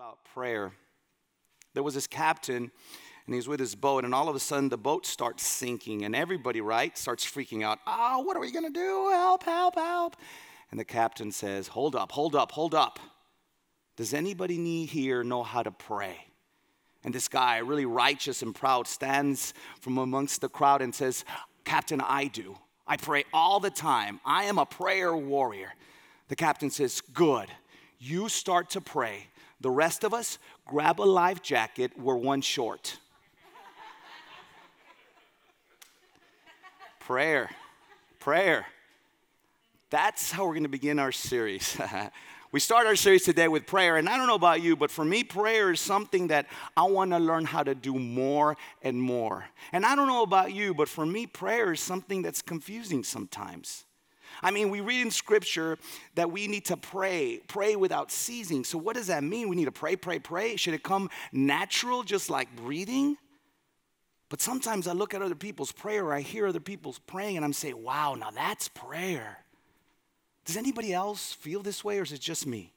about 0.00 0.24
prayer. 0.32 0.72
There 1.74 1.82
was 1.82 1.92
this 1.92 2.06
captain, 2.06 2.70
and 3.26 3.34
he's 3.34 3.46
with 3.46 3.60
his 3.60 3.74
boat, 3.74 4.06
and 4.06 4.14
all 4.14 4.30
of 4.30 4.34
a 4.34 4.40
sudden 4.40 4.70
the 4.70 4.78
boat 4.78 5.04
starts 5.04 5.46
sinking, 5.46 6.06
and 6.06 6.16
everybody, 6.16 6.62
right, 6.62 6.96
starts 6.96 7.22
freaking 7.22 7.62
out. 7.62 7.80
Oh, 7.86 8.20
what 8.20 8.34
are 8.34 8.40
we 8.40 8.50
gonna 8.50 8.70
do? 8.70 9.10
Help, 9.10 9.42
help, 9.42 9.74
help. 9.74 10.16
And 10.70 10.80
the 10.80 10.86
captain 10.86 11.30
says, 11.30 11.68
Hold 11.68 11.94
up, 11.94 12.12
hold 12.12 12.34
up, 12.34 12.50
hold 12.50 12.74
up. 12.74 12.98
Does 13.96 14.14
anybody 14.14 14.86
here 14.86 15.22
know 15.22 15.42
how 15.42 15.62
to 15.62 15.70
pray? 15.70 16.16
And 17.04 17.14
this 17.14 17.28
guy, 17.28 17.58
really 17.58 17.84
righteous 17.84 18.40
and 18.40 18.54
proud, 18.54 18.86
stands 18.86 19.52
from 19.82 19.98
amongst 19.98 20.40
the 20.40 20.48
crowd 20.48 20.80
and 20.80 20.94
says, 20.94 21.26
Captain, 21.66 22.00
I 22.00 22.28
do. 22.28 22.56
I 22.86 22.96
pray 22.96 23.24
all 23.34 23.60
the 23.60 23.68
time. 23.68 24.18
I 24.24 24.44
am 24.44 24.56
a 24.56 24.64
prayer 24.64 25.14
warrior. 25.14 25.74
The 26.28 26.36
captain 26.36 26.70
says, 26.70 27.02
Good. 27.12 27.50
You 27.98 28.30
start 28.30 28.70
to 28.70 28.80
pray. 28.80 29.26
The 29.60 29.70
rest 29.70 30.04
of 30.04 30.14
us, 30.14 30.38
grab 30.66 31.00
a 31.00 31.04
life 31.04 31.42
jacket. 31.42 31.92
We're 31.98 32.16
one 32.16 32.40
short. 32.40 32.98
prayer. 37.00 37.50
Prayer. 38.20 38.66
That's 39.90 40.30
how 40.30 40.44
we're 40.44 40.52
going 40.52 40.62
to 40.62 40.68
begin 40.68 40.98
our 40.98 41.12
series. 41.12 41.76
We 42.52 42.58
start 42.58 42.88
our 42.88 42.96
series 42.96 43.22
today 43.22 43.46
with 43.46 43.64
prayer, 43.64 43.96
and 43.96 44.08
I 44.08 44.16
don't 44.16 44.26
know 44.26 44.34
about 44.34 44.60
you, 44.60 44.74
but 44.74 44.90
for 44.90 45.04
me, 45.04 45.22
prayer 45.22 45.70
is 45.70 45.80
something 45.80 46.26
that 46.28 46.46
I 46.76 46.82
want 46.82 47.12
to 47.12 47.18
learn 47.20 47.44
how 47.44 47.62
to 47.62 47.76
do 47.76 47.96
more 47.96 48.56
and 48.82 49.00
more. 49.00 49.44
And 49.70 49.86
I 49.86 49.94
don't 49.94 50.08
know 50.08 50.24
about 50.24 50.52
you, 50.52 50.74
but 50.74 50.88
for 50.88 51.06
me, 51.06 51.28
prayer 51.28 51.72
is 51.72 51.78
something 51.78 52.22
that's 52.22 52.42
confusing 52.42 53.04
sometimes. 53.04 53.84
I 54.42 54.50
mean, 54.50 54.70
we 54.70 54.80
read 54.80 55.02
in 55.02 55.10
scripture 55.10 55.78
that 56.14 56.30
we 56.30 56.46
need 56.46 56.64
to 56.66 56.76
pray, 56.76 57.40
pray 57.48 57.76
without 57.76 58.10
ceasing. 58.10 58.64
So, 58.64 58.78
what 58.78 58.96
does 58.96 59.08
that 59.08 59.22
mean? 59.22 59.48
We 59.48 59.56
need 59.56 59.66
to 59.66 59.72
pray, 59.72 59.96
pray, 59.96 60.18
pray. 60.18 60.56
Should 60.56 60.74
it 60.74 60.82
come 60.82 61.10
natural, 61.32 62.02
just 62.02 62.30
like 62.30 62.54
breathing? 62.56 63.16
But 64.30 64.40
sometimes 64.40 64.86
I 64.86 64.92
look 64.92 65.12
at 65.12 65.22
other 65.22 65.34
people's 65.34 65.72
prayer, 65.72 66.12
I 66.12 66.20
hear 66.20 66.46
other 66.46 66.60
people's 66.60 67.00
praying, 67.00 67.36
and 67.36 67.44
I'm 67.44 67.52
saying, 67.52 67.82
wow, 67.82 68.14
now 68.14 68.30
that's 68.30 68.68
prayer. 68.68 69.38
Does 70.44 70.56
anybody 70.56 70.92
else 70.92 71.32
feel 71.32 71.62
this 71.62 71.84
way, 71.84 71.98
or 71.98 72.02
is 72.02 72.12
it 72.12 72.20
just 72.20 72.46
me? 72.46 72.72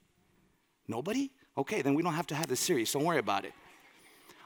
Nobody? 0.88 1.32
Okay, 1.58 1.84
then 1.84 1.94
we 1.94 2.02
don't 2.02 2.16
have 2.16 2.28
to 2.28 2.36
have 2.36 2.48
this 2.48 2.60
series. 2.60 2.92
Don't 2.92 3.04
worry 3.04 3.20
about 3.20 3.46
it. 3.46 3.54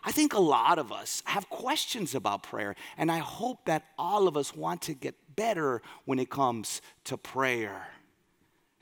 I 0.03 0.11
think 0.11 0.33
a 0.33 0.39
lot 0.39 0.79
of 0.79 0.91
us 0.91 1.23
have 1.25 1.49
questions 1.49 2.13
about 2.13 2.43
prayer, 2.43 2.75
and 2.97 3.11
I 3.11 3.17
hope 3.17 3.65
that 3.65 3.85
all 3.97 4.27
of 4.27 4.37
us 4.37 4.55
want 4.55 4.81
to 4.83 4.93
get 4.93 5.15
better 5.37 5.81
when 6.03 6.19
it 6.19 6.29
comes 6.29 6.81
to 7.05 7.15
prayer. 7.15 7.87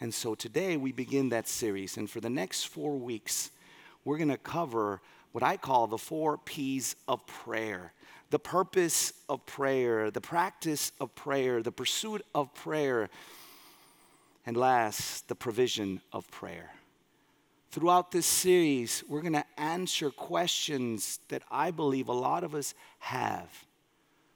And 0.02 0.12
so 0.12 0.34
today 0.34 0.76
we 0.76 0.92
begin 0.92 1.30
that 1.30 1.48
series, 1.48 1.98
and 1.98 2.10
for 2.10 2.20
the 2.20 2.30
next 2.30 2.64
four 2.64 2.98
weeks, 2.98 3.52
we're 4.04 4.18
going 4.18 4.30
to 4.30 4.38
cover 4.38 5.02
what 5.32 5.44
I 5.44 5.58
call 5.58 5.86
the 5.86 6.00
four 6.00 6.40
P's 6.40 6.96
of 7.08 7.28
prayer 7.28 7.94
the 8.32 8.40
purpose 8.40 9.14
of 9.30 9.46
prayer, 9.46 10.10
the 10.12 10.20
practice 10.20 10.92
of 11.00 11.14
prayer, 11.16 11.62
the 11.62 11.72
pursuit 11.72 12.26
of 12.34 12.54
prayer 12.54 13.08
and 14.46 14.58
last, 14.58 15.28
the 15.28 15.36
provision 15.36 16.02
of 16.12 16.30
prayer. 16.32 16.72
Throughout 17.72 18.12
this 18.12 18.26
series, 18.26 19.04
we're 19.08 19.22
going 19.22 19.34
to 19.34 19.46
answer 19.58 20.10
questions 20.10 21.20
that 21.30 21.44
I 21.52 21.72
believe 21.72 22.08
a 22.08 22.14
lot 22.14 22.44
of 22.44 22.56
us 22.56 22.74
have. 23.00 23.66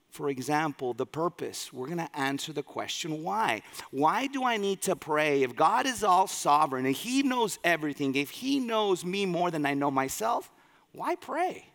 For 0.09 0.29
example, 0.29 0.93
the 0.93 1.05
purpose. 1.05 1.71
We're 1.71 1.85
going 1.85 1.99
to 1.99 2.19
answer 2.19 2.51
the 2.51 2.63
question 2.63 3.23
why. 3.23 3.61
Why 3.91 4.27
do 4.27 4.43
I 4.43 4.57
need 4.57 4.81
to 4.83 4.95
pray? 4.95 5.43
If 5.43 5.55
God 5.55 5.85
is 5.85 6.03
all 6.03 6.27
sovereign 6.27 6.85
and 6.85 6.95
He 6.95 7.21
knows 7.21 7.59
everything, 7.63 8.15
if 8.15 8.31
He 8.31 8.59
knows 8.59 9.05
me 9.05 9.25
more 9.25 9.51
than 9.51 9.65
I 9.65 9.75
know 9.75 9.91
myself, 9.91 10.49
why 10.91 11.15
pray? 11.15 11.65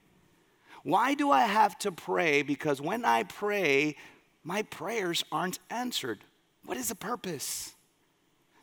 Why 0.83 1.15
do 1.15 1.31
I 1.31 1.43
have 1.43 1.79
to 1.81 1.93
pray? 1.93 2.43
Because 2.43 2.81
when 2.81 3.05
I 3.05 3.23
pray, 3.23 3.97
my 4.43 4.63
prayers 4.63 5.25
aren't 5.31 5.61
answered. 5.71 6.19
What 6.67 6.77
is 6.77 6.89
the 6.89 6.95
purpose? 6.95 7.73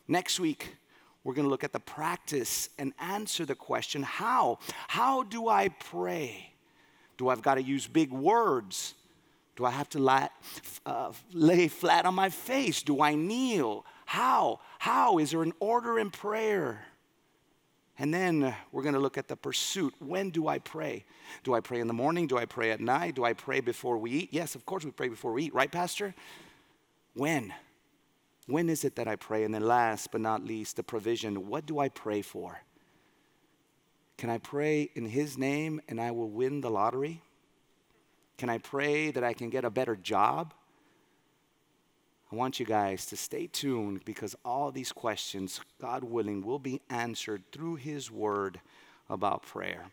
Next 0.06 0.38
week, 0.38 0.76
we're 1.24 1.34
going 1.34 1.46
to 1.46 1.50
look 1.50 1.64
at 1.64 1.72
the 1.72 1.80
practice 1.80 2.68
and 2.78 2.92
answer 2.98 3.46
the 3.46 3.54
question 3.54 4.02
how? 4.02 4.58
How 4.88 5.22
do 5.22 5.48
I 5.48 5.68
pray? 5.68 6.52
Do 7.16 7.28
I've 7.28 7.42
got 7.42 7.54
to 7.54 7.62
use 7.62 7.86
big 7.86 8.12
words? 8.12 8.94
Do 9.56 9.64
I 9.64 9.70
have 9.70 9.88
to 9.90 9.98
lie, 9.98 10.30
uh, 10.86 11.12
lay 11.32 11.68
flat 11.68 12.06
on 12.06 12.14
my 12.14 12.30
face? 12.30 12.82
Do 12.82 13.02
I 13.02 13.14
kneel? 13.14 13.84
How? 14.06 14.60
How? 14.78 15.18
Is 15.18 15.32
there 15.32 15.42
an 15.42 15.52
order 15.60 15.98
in 15.98 16.10
prayer? 16.10 16.86
And 17.98 18.12
then 18.12 18.54
we're 18.72 18.82
going 18.82 18.94
to 18.94 19.00
look 19.00 19.18
at 19.18 19.28
the 19.28 19.36
pursuit. 19.36 19.94
When 19.98 20.30
do 20.30 20.48
I 20.48 20.58
pray? 20.58 21.04
Do 21.44 21.54
I 21.54 21.60
pray 21.60 21.80
in 21.80 21.86
the 21.86 21.92
morning? 21.92 22.26
Do 22.26 22.38
I 22.38 22.46
pray 22.46 22.70
at 22.70 22.80
night? 22.80 23.14
Do 23.14 23.24
I 23.24 23.34
pray 23.34 23.60
before 23.60 23.98
we 23.98 24.10
eat? 24.10 24.28
Yes, 24.32 24.54
of 24.54 24.64
course 24.64 24.84
we 24.84 24.90
pray 24.90 25.08
before 25.08 25.32
we 25.32 25.44
eat, 25.44 25.54
right, 25.54 25.70
Pastor? 25.70 26.14
When? 27.14 27.52
When 28.46 28.70
is 28.70 28.84
it 28.84 28.96
that 28.96 29.06
I 29.06 29.16
pray? 29.16 29.44
And 29.44 29.54
then, 29.54 29.62
last 29.62 30.10
but 30.10 30.20
not 30.20 30.44
least, 30.44 30.76
the 30.76 30.82
provision. 30.82 31.48
What 31.48 31.66
do 31.66 31.78
I 31.78 31.90
pray 31.90 32.22
for? 32.22 32.60
Can 34.16 34.30
I 34.30 34.38
pray 34.38 34.90
in 34.94 35.04
His 35.04 35.36
name 35.36 35.80
and 35.88 36.00
I 36.00 36.10
will 36.10 36.30
win 36.30 36.60
the 36.60 36.70
lottery? 36.70 37.22
Can 38.38 38.48
I 38.48 38.58
pray 38.58 39.10
that 39.10 39.22
I 39.22 39.32
can 39.32 39.50
get 39.50 39.64
a 39.64 39.70
better 39.70 39.96
job? 39.96 40.52
I 42.30 42.34
want 42.34 42.58
you 42.58 42.64
guys 42.64 43.04
to 43.06 43.16
stay 43.16 43.46
tuned 43.46 44.04
because 44.06 44.34
all 44.42 44.70
these 44.70 44.90
questions, 44.90 45.60
God 45.80 46.02
willing, 46.02 46.42
will 46.42 46.58
be 46.58 46.80
answered 46.88 47.42
through 47.52 47.76
His 47.76 48.10
Word 48.10 48.58
about 49.10 49.42
prayer. 49.42 49.84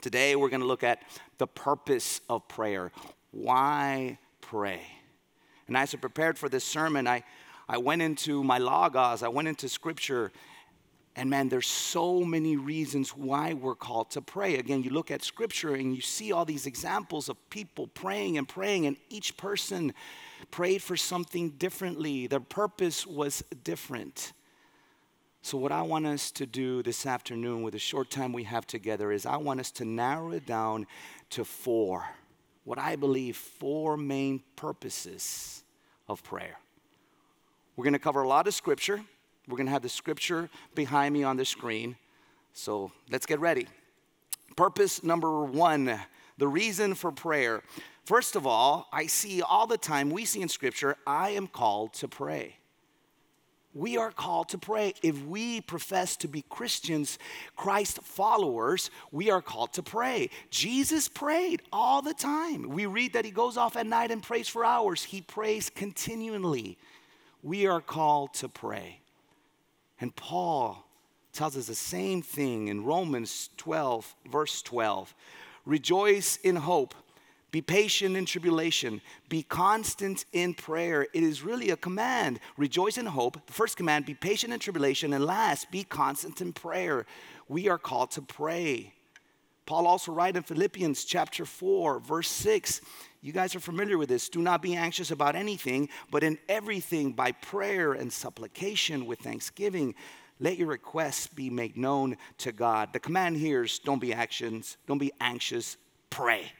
Today, 0.00 0.36
we're 0.36 0.48
going 0.48 0.60
to 0.60 0.66
look 0.66 0.84
at 0.84 1.02
the 1.38 1.48
purpose 1.48 2.20
of 2.28 2.46
prayer. 2.46 2.92
Why 3.32 4.18
pray? 4.40 4.80
And 5.66 5.76
as 5.76 5.92
I 5.92 5.98
prepared 5.98 6.38
for 6.38 6.48
this 6.48 6.64
sermon, 6.64 7.08
I, 7.08 7.24
I 7.68 7.78
went 7.78 8.00
into 8.00 8.44
my 8.44 8.58
logos, 8.58 9.24
I 9.24 9.28
went 9.28 9.48
into 9.48 9.68
scripture, 9.68 10.30
and 11.18 11.30
man, 11.30 11.48
there's 11.48 11.66
so 11.66 12.22
many 12.22 12.58
reasons 12.58 13.16
why 13.16 13.54
we're 13.54 13.74
called 13.74 14.10
to 14.10 14.20
pray. 14.20 14.58
Again, 14.58 14.82
you 14.82 14.90
look 14.90 15.10
at 15.10 15.24
scripture 15.24 15.74
and 15.74 15.96
you 15.96 16.02
see 16.02 16.30
all 16.30 16.44
these 16.44 16.66
examples 16.66 17.30
of 17.30 17.38
people 17.48 17.86
praying 17.86 18.36
and 18.36 18.46
praying, 18.46 18.86
and 18.86 18.98
each 19.08 19.38
person 19.38 19.94
prayed 20.50 20.82
for 20.82 20.94
something 20.94 21.50
differently. 21.52 22.26
Their 22.26 22.40
purpose 22.40 23.06
was 23.06 23.42
different. 23.64 24.34
So, 25.40 25.56
what 25.56 25.72
I 25.72 25.80
want 25.82 26.06
us 26.06 26.30
to 26.32 26.44
do 26.44 26.82
this 26.82 27.06
afternoon 27.06 27.62
with 27.62 27.72
the 27.72 27.78
short 27.78 28.10
time 28.10 28.34
we 28.34 28.44
have 28.44 28.66
together 28.66 29.10
is 29.10 29.24
I 29.24 29.38
want 29.38 29.60
us 29.60 29.70
to 29.72 29.86
narrow 29.86 30.32
it 30.32 30.44
down 30.44 30.86
to 31.30 31.46
four, 31.46 32.04
what 32.64 32.78
I 32.78 32.96
believe 32.96 33.38
four 33.38 33.96
main 33.96 34.42
purposes 34.54 35.64
of 36.08 36.22
prayer. 36.22 36.58
We're 37.74 37.84
going 37.84 37.94
to 37.94 37.98
cover 37.98 38.22
a 38.22 38.28
lot 38.28 38.46
of 38.46 38.54
scripture. 38.54 39.02
We're 39.48 39.56
going 39.56 39.66
to 39.66 39.72
have 39.72 39.82
the 39.82 39.88
scripture 39.88 40.48
behind 40.74 41.12
me 41.14 41.22
on 41.22 41.36
the 41.36 41.44
screen. 41.44 41.96
So 42.52 42.90
let's 43.10 43.26
get 43.26 43.38
ready. 43.38 43.66
Purpose 44.56 45.02
number 45.02 45.44
one 45.44 46.00
the 46.38 46.48
reason 46.48 46.94
for 46.94 47.12
prayer. 47.12 47.62
First 48.04 48.36
of 48.36 48.46
all, 48.46 48.88
I 48.92 49.06
see 49.06 49.40
all 49.40 49.66
the 49.66 49.78
time, 49.78 50.10
we 50.10 50.24
see 50.26 50.42
in 50.42 50.48
scripture, 50.48 50.96
I 51.06 51.30
am 51.30 51.46
called 51.46 51.94
to 51.94 52.08
pray. 52.08 52.56
We 53.72 53.96
are 53.98 54.10
called 54.10 54.50
to 54.50 54.58
pray. 54.58 54.94
If 55.02 55.22
we 55.24 55.60
profess 55.60 56.16
to 56.18 56.28
be 56.28 56.42
Christians, 56.48 57.18
Christ 57.56 58.00
followers, 58.02 58.90
we 59.12 59.30
are 59.30 59.42
called 59.42 59.74
to 59.74 59.82
pray. 59.82 60.30
Jesus 60.50 61.08
prayed 61.08 61.62
all 61.72 62.00
the 62.00 62.14
time. 62.14 62.68
We 62.68 62.86
read 62.86 63.12
that 63.14 63.24
he 63.24 63.30
goes 63.30 63.56
off 63.56 63.76
at 63.76 63.86
night 63.86 64.10
and 64.10 64.22
prays 64.22 64.48
for 64.48 64.64
hours. 64.64 65.02
He 65.02 65.20
prays 65.20 65.68
continually 65.68 66.78
we 67.42 67.66
are 67.66 67.80
called 67.80 68.34
to 68.34 68.48
pray. 68.48 69.00
And 70.00 70.14
Paul 70.14 70.84
tells 71.32 71.56
us 71.56 71.66
the 71.66 71.74
same 71.74 72.22
thing 72.22 72.68
in 72.68 72.84
Romans 72.84 73.50
12, 73.56 74.14
verse 74.30 74.62
12. 74.62 75.14
Rejoice 75.64 76.36
in 76.42 76.56
hope, 76.56 76.94
be 77.50 77.62
patient 77.62 78.16
in 78.16 78.24
tribulation, 78.24 79.00
be 79.28 79.42
constant 79.42 80.24
in 80.32 80.54
prayer. 80.54 81.06
It 81.14 81.22
is 81.22 81.42
really 81.42 81.70
a 81.70 81.76
command. 81.76 82.40
Rejoice 82.56 82.98
in 82.98 83.06
hope. 83.06 83.46
The 83.46 83.52
first 83.52 83.76
command, 83.76 84.04
be 84.04 84.14
patient 84.14 84.52
in 84.52 84.58
tribulation. 84.58 85.12
And 85.12 85.24
last, 85.24 85.70
be 85.70 85.84
constant 85.84 86.40
in 86.40 86.52
prayer. 86.52 87.06
We 87.48 87.68
are 87.68 87.78
called 87.78 88.10
to 88.12 88.22
pray. 88.22 88.92
Paul 89.66 89.88
also 89.88 90.12
writes 90.12 90.36
in 90.36 90.44
Philippians 90.44 91.04
chapter 91.04 91.44
4, 91.44 91.98
verse 91.98 92.28
6, 92.28 92.80
you 93.20 93.32
guys 93.32 93.56
are 93.56 93.60
familiar 93.60 93.98
with 93.98 94.08
this. 94.08 94.28
Do 94.28 94.40
not 94.40 94.62
be 94.62 94.76
anxious 94.76 95.10
about 95.10 95.34
anything, 95.34 95.88
but 96.12 96.22
in 96.22 96.38
everything, 96.48 97.12
by 97.12 97.32
prayer 97.32 97.92
and 97.92 98.12
supplication 98.12 99.06
with 99.06 99.18
thanksgiving, 99.18 99.96
let 100.38 100.56
your 100.56 100.68
requests 100.68 101.26
be 101.26 101.50
made 101.50 101.76
known 101.76 102.16
to 102.38 102.52
God. 102.52 102.92
The 102.92 103.00
command 103.00 103.36
here 103.36 103.64
is 103.64 103.80
don't 103.80 103.98
be 103.98 104.12
actions, 104.12 104.76
don't 104.86 104.98
be 104.98 105.12
anxious, 105.20 105.76
pray. 106.10 106.52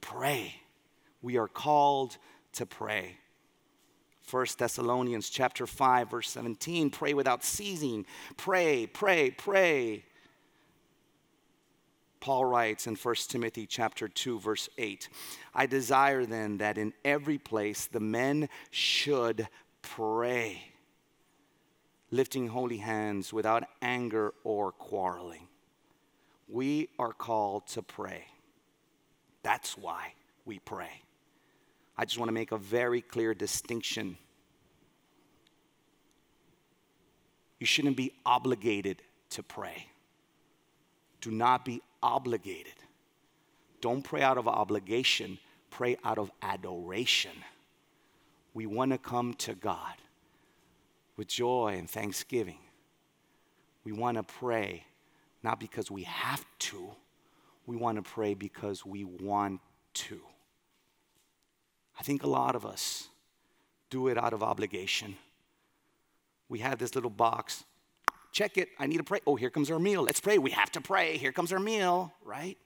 Pray. 0.00 0.54
We 1.20 1.36
are 1.36 1.48
called 1.48 2.16
to 2.54 2.64
pray. 2.64 3.18
1 4.30 4.46
Thessalonians 4.58 5.28
chapter 5.28 5.66
5 5.66 6.10
verse 6.10 6.30
17 6.30 6.90
pray 6.90 7.14
without 7.14 7.44
ceasing. 7.44 8.06
Pray, 8.36 8.86
pray, 8.86 9.30
pray. 9.30 10.04
Paul 12.26 12.44
writes 12.44 12.88
in 12.88 12.96
1 12.96 13.14
Timothy 13.28 13.66
chapter 13.68 14.08
2 14.08 14.40
verse 14.40 14.68
8, 14.78 15.08
I 15.54 15.66
desire 15.66 16.26
then 16.26 16.58
that 16.58 16.76
in 16.76 16.92
every 17.04 17.38
place 17.38 17.86
the 17.86 18.00
men 18.00 18.48
should 18.72 19.46
pray, 19.80 20.60
lifting 22.10 22.48
holy 22.48 22.78
hands 22.78 23.32
without 23.32 23.62
anger 23.80 24.34
or 24.42 24.72
quarreling. 24.72 25.46
We 26.48 26.88
are 26.98 27.12
called 27.12 27.68
to 27.68 27.82
pray. 27.82 28.24
That's 29.44 29.78
why 29.78 30.14
we 30.44 30.58
pray. 30.58 31.02
I 31.96 32.06
just 32.06 32.18
want 32.18 32.28
to 32.28 32.34
make 32.34 32.50
a 32.50 32.58
very 32.58 33.02
clear 33.02 33.34
distinction. 33.34 34.18
You 37.60 37.66
shouldn't 37.66 37.96
be 37.96 38.14
obligated 38.26 39.00
to 39.30 39.44
pray. 39.44 39.86
Do 41.20 41.30
not 41.30 41.64
be 41.64 41.82
obligated. 42.02 42.74
Don't 43.80 44.02
pray 44.02 44.22
out 44.22 44.38
of 44.38 44.48
obligation, 44.48 45.38
pray 45.70 45.96
out 46.04 46.18
of 46.18 46.30
adoration. 46.42 47.32
We 48.54 48.66
want 48.66 48.92
to 48.92 48.98
come 48.98 49.34
to 49.34 49.54
God 49.54 49.94
with 51.16 51.28
joy 51.28 51.76
and 51.78 51.88
thanksgiving. 51.88 52.58
We 53.84 53.92
want 53.92 54.16
to 54.16 54.22
pray 54.22 54.84
not 55.42 55.60
because 55.60 55.90
we 55.90 56.02
have 56.02 56.44
to, 56.58 56.90
we 57.66 57.76
want 57.76 57.96
to 57.96 58.02
pray 58.02 58.34
because 58.34 58.84
we 58.84 59.04
want 59.04 59.60
to. 59.94 60.20
I 61.98 62.02
think 62.02 62.22
a 62.22 62.28
lot 62.28 62.56
of 62.56 62.66
us 62.66 63.08
do 63.90 64.08
it 64.08 64.18
out 64.18 64.32
of 64.32 64.42
obligation. 64.42 65.16
We 66.48 66.58
have 66.60 66.78
this 66.78 66.94
little 66.94 67.10
box. 67.10 67.64
Check 68.36 68.58
it. 68.58 68.68
I 68.78 68.86
need 68.86 68.98
to 68.98 69.02
pray. 69.02 69.20
Oh, 69.26 69.34
here 69.34 69.48
comes 69.48 69.70
our 69.70 69.78
meal. 69.78 70.02
Let's 70.02 70.20
pray. 70.20 70.36
We 70.36 70.50
have 70.50 70.70
to 70.72 70.80
pray. 70.82 71.16
Here 71.16 71.32
comes 71.32 71.54
our 71.54 71.58
meal, 71.58 72.12
right? 72.22 72.58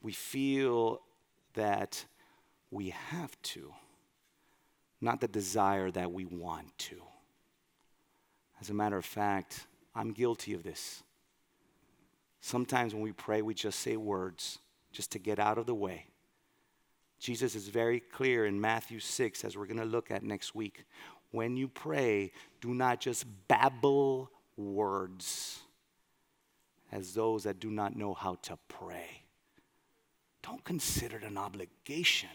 We 0.00 0.12
feel 0.12 1.00
that 1.54 2.04
we 2.70 2.90
have 2.90 3.36
to, 3.42 3.72
not 5.00 5.20
the 5.20 5.26
desire 5.26 5.90
that 5.90 6.12
we 6.12 6.24
want 6.24 6.78
to. 6.78 7.02
As 8.60 8.70
a 8.70 8.74
matter 8.74 8.96
of 8.96 9.04
fact, 9.04 9.66
I'm 9.92 10.12
guilty 10.12 10.54
of 10.54 10.62
this. 10.62 11.02
Sometimes 12.40 12.94
when 12.94 13.02
we 13.02 13.10
pray, 13.10 13.42
we 13.42 13.54
just 13.54 13.80
say 13.80 13.96
words 13.96 14.60
just 14.92 15.10
to 15.10 15.18
get 15.18 15.40
out 15.40 15.58
of 15.58 15.66
the 15.66 15.74
way. 15.74 16.06
Jesus 17.18 17.56
is 17.56 17.66
very 17.66 17.98
clear 17.98 18.46
in 18.46 18.60
Matthew 18.60 19.00
6, 19.00 19.44
as 19.44 19.56
we're 19.56 19.66
going 19.66 19.80
to 19.80 19.84
look 19.84 20.12
at 20.12 20.22
next 20.22 20.54
week. 20.54 20.84
When 21.32 21.56
you 21.56 21.66
pray, 21.66 22.30
do 22.60 22.74
not 22.74 23.00
just 23.00 23.26
babble 23.48 24.30
words 24.56 25.60
as 26.92 27.14
those 27.14 27.44
that 27.44 27.58
do 27.58 27.70
not 27.70 27.96
know 27.96 28.14
how 28.14 28.36
to 28.42 28.58
pray. 28.68 29.24
Don't 30.42 30.62
consider 30.62 31.16
it 31.16 31.24
an 31.24 31.38
obligation. 31.38 32.28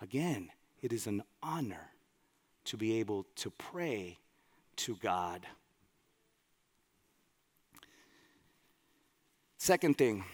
Again, 0.00 0.50
it 0.80 0.92
is 0.92 1.06
an 1.06 1.22
honor 1.42 1.90
to 2.64 2.76
be 2.76 2.98
able 2.98 3.26
to 3.36 3.50
pray 3.50 4.18
to 4.76 4.96
God. 4.96 5.46
Second 9.58 9.98
thing, 9.98 10.24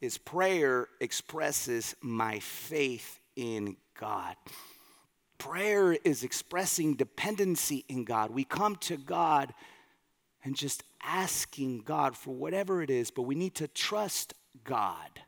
is 0.00 0.18
prayer 0.18 0.88
expresses 1.00 1.96
my 2.02 2.38
faith 2.38 3.20
in 3.36 3.74
God. 3.98 4.36
Prayer 5.38 5.92
is 5.92 6.24
expressing 6.24 6.94
dependency 6.94 7.84
in 7.88 8.04
God. 8.04 8.30
We 8.30 8.44
come 8.44 8.76
to 8.76 8.96
God 8.96 9.52
and 10.44 10.54
just 10.54 10.84
asking 11.02 11.80
God 11.80 12.16
for 12.16 12.34
whatever 12.34 12.82
it 12.82 12.90
is, 12.90 13.10
but 13.10 13.22
we 13.22 13.34
need 13.34 13.54
to 13.56 13.68
trust 13.68 14.34
God. 14.62 15.20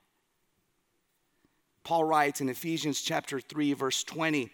Paul 1.85 2.05
writes 2.05 2.41
in 2.41 2.49
Ephesians 2.49 3.01
chapter 3.01 3.41
3 3.41 3.73
verse 3.75 4.03
20, 4.05 4.51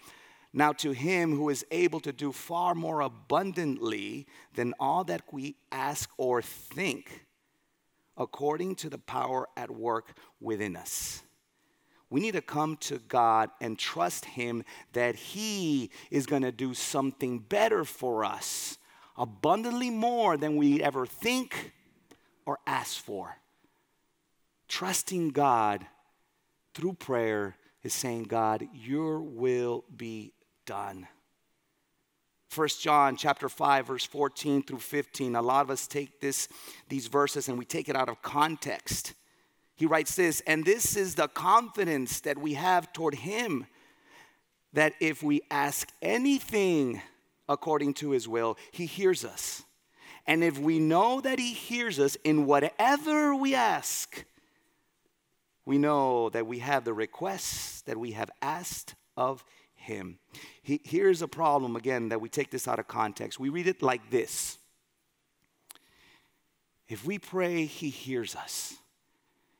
now 0.52 0.72
to 0.74 0.92
him 0.92 1.34
who 1.34 1.48
is 1.48 1.64
able 1.70 2.00
to 2.00 2.12
do 2.12 2.30
far 2.30 2.74
more 2.74 3.00
abundantly 3.00 4.26
than 4.54 4.74
all 4.78 5.04
that 5.04 5.22
we 5.32 5.56
ask 5.70 6.10
or 6.18 6.42
think 6.42 7.26
according 8.16 8.74
to 8.76 8.90
the 8.90 8.98
power 8.98 9.48
at 9.56 9.70
work 9.70 10.14
within 10.40 10.76
us. 10.76 11.22
We 12.12 12.20
need 12.20 12.32
to 12.32 12.42
come 12.42 12.76
to 12.82 12.98
God 13.08 13.48
and 13.58 13.78
trust 13.78 14.26
Him 14.26 14.64
that 14.92 15.16
He 15.16 15.90
is 16.10 16.26
going 16.26 16.42
to 16.42 16.52
do 16.52 16.74
something 16.74 17.38
better 17.38 17.86
for 17.86 18.22
us, 18.22 18.76
abundantly 19.16 19.88
more 19.88 20.36
than 20.36 20.56
we 20.56 20.82
ever 20.82 21.06
think 21.06 21.72
or 22.44 22.58
ask 22.66 23.02
for. 23.02 23.38
Trusting 24.68 25.30
God 25.30 25.86
through 26.74 26.92
prayer 26.94 27.56
is 27.82 27.94
saying, 27.94 28.24
God, 28.24 28.68
your 28.74 29.20
will 29.20 29.84
be 29.96 30.34
done. 30.66 31.08
1 32.54 32.68
John 32.78 33.16
chapter 33.16 33.48
5 33.48 33.86
verse 33.86 34.04
14 34.04 34.62
through 34.64 34.80
15. 34.80 35.34
A 35.34 35.40
lot 35.40 35.64
of 35.64 35.70
us 35.70 35.86
take 35.86 36.20
this 36.20 36.48
these 36.90 37.06
verses 37.06 37.48
and 37.48 37.58
we 37.58 37.64
take 37.64 37.88
it 37.88 37.96
out 37.96 38.10
of 38.10 38.20
context. 38.20 39.14
He 39.76 39.86
writes 39.86 40.14
this, 40.14 40.42
and 40.46 40.64
this 40.64 40.96
is 40.96 41.14
the 41.14 41.28
confidence 41.28 42.20
that 42.20 42.38
we 42.38 42.54
have 42.54 42.92
toward 42.92 43.14
him 43.14 43.66
that 44.72 44.94
if 45.00 45.22
we 45.22 45.42
ask 45.50 45.90
anything 46.00 47.02
according 47.48 47.94
to 47.94 48.10
his 48.10 48.28
will, 48.28 48.56
he 48.70 48.86
hears 48.86 49.24
us. 49.24 49.62
And 50.26 50.44
if 50.44 50.58
we 50.58 50.78
know 50.78 51.20
that 51.20 51.38
he 51.38 51.52
hears 51.52 51.98
us 51.98 52.16
in 52.24 52.46
whatever 52.46 53.34
we 53.34 53.54
ask, 53.54 54.24
we 55.64 55.78
know 55.78 56.30
that 56.30 56.46
we 56.46 56.60
have 56.60 56.84
the 56.84 56.94
requests 56.94 57.82
that 57.82 57.96
we 57.96 58.12
have 58.12 58.30
asked 58.40 58.94
of 59.16 59.44
him. 59.74 60.18
He, 60.62 60.80
here's 60.84 61.22
a 61.22 61.28
problem 61.28 61.76
again 61.76 62.08
that 62.10 62.20
we 62.20 62.28
take 62.28 62.50
this 62.50 62.68
out 62.68 62.78
of 62.78 62.88
context. 62.88 63.40
We 63.40 63.48
read 63.48 63.66
it 63.66 63.82
like 63.82 64.10
this 64.10 64.58
If 66.88 67.04
we 67.04 67.18
pray, 67.18 67.64
he 67.64 67.90
hears 67.90 68.36
us. 68.36 68.76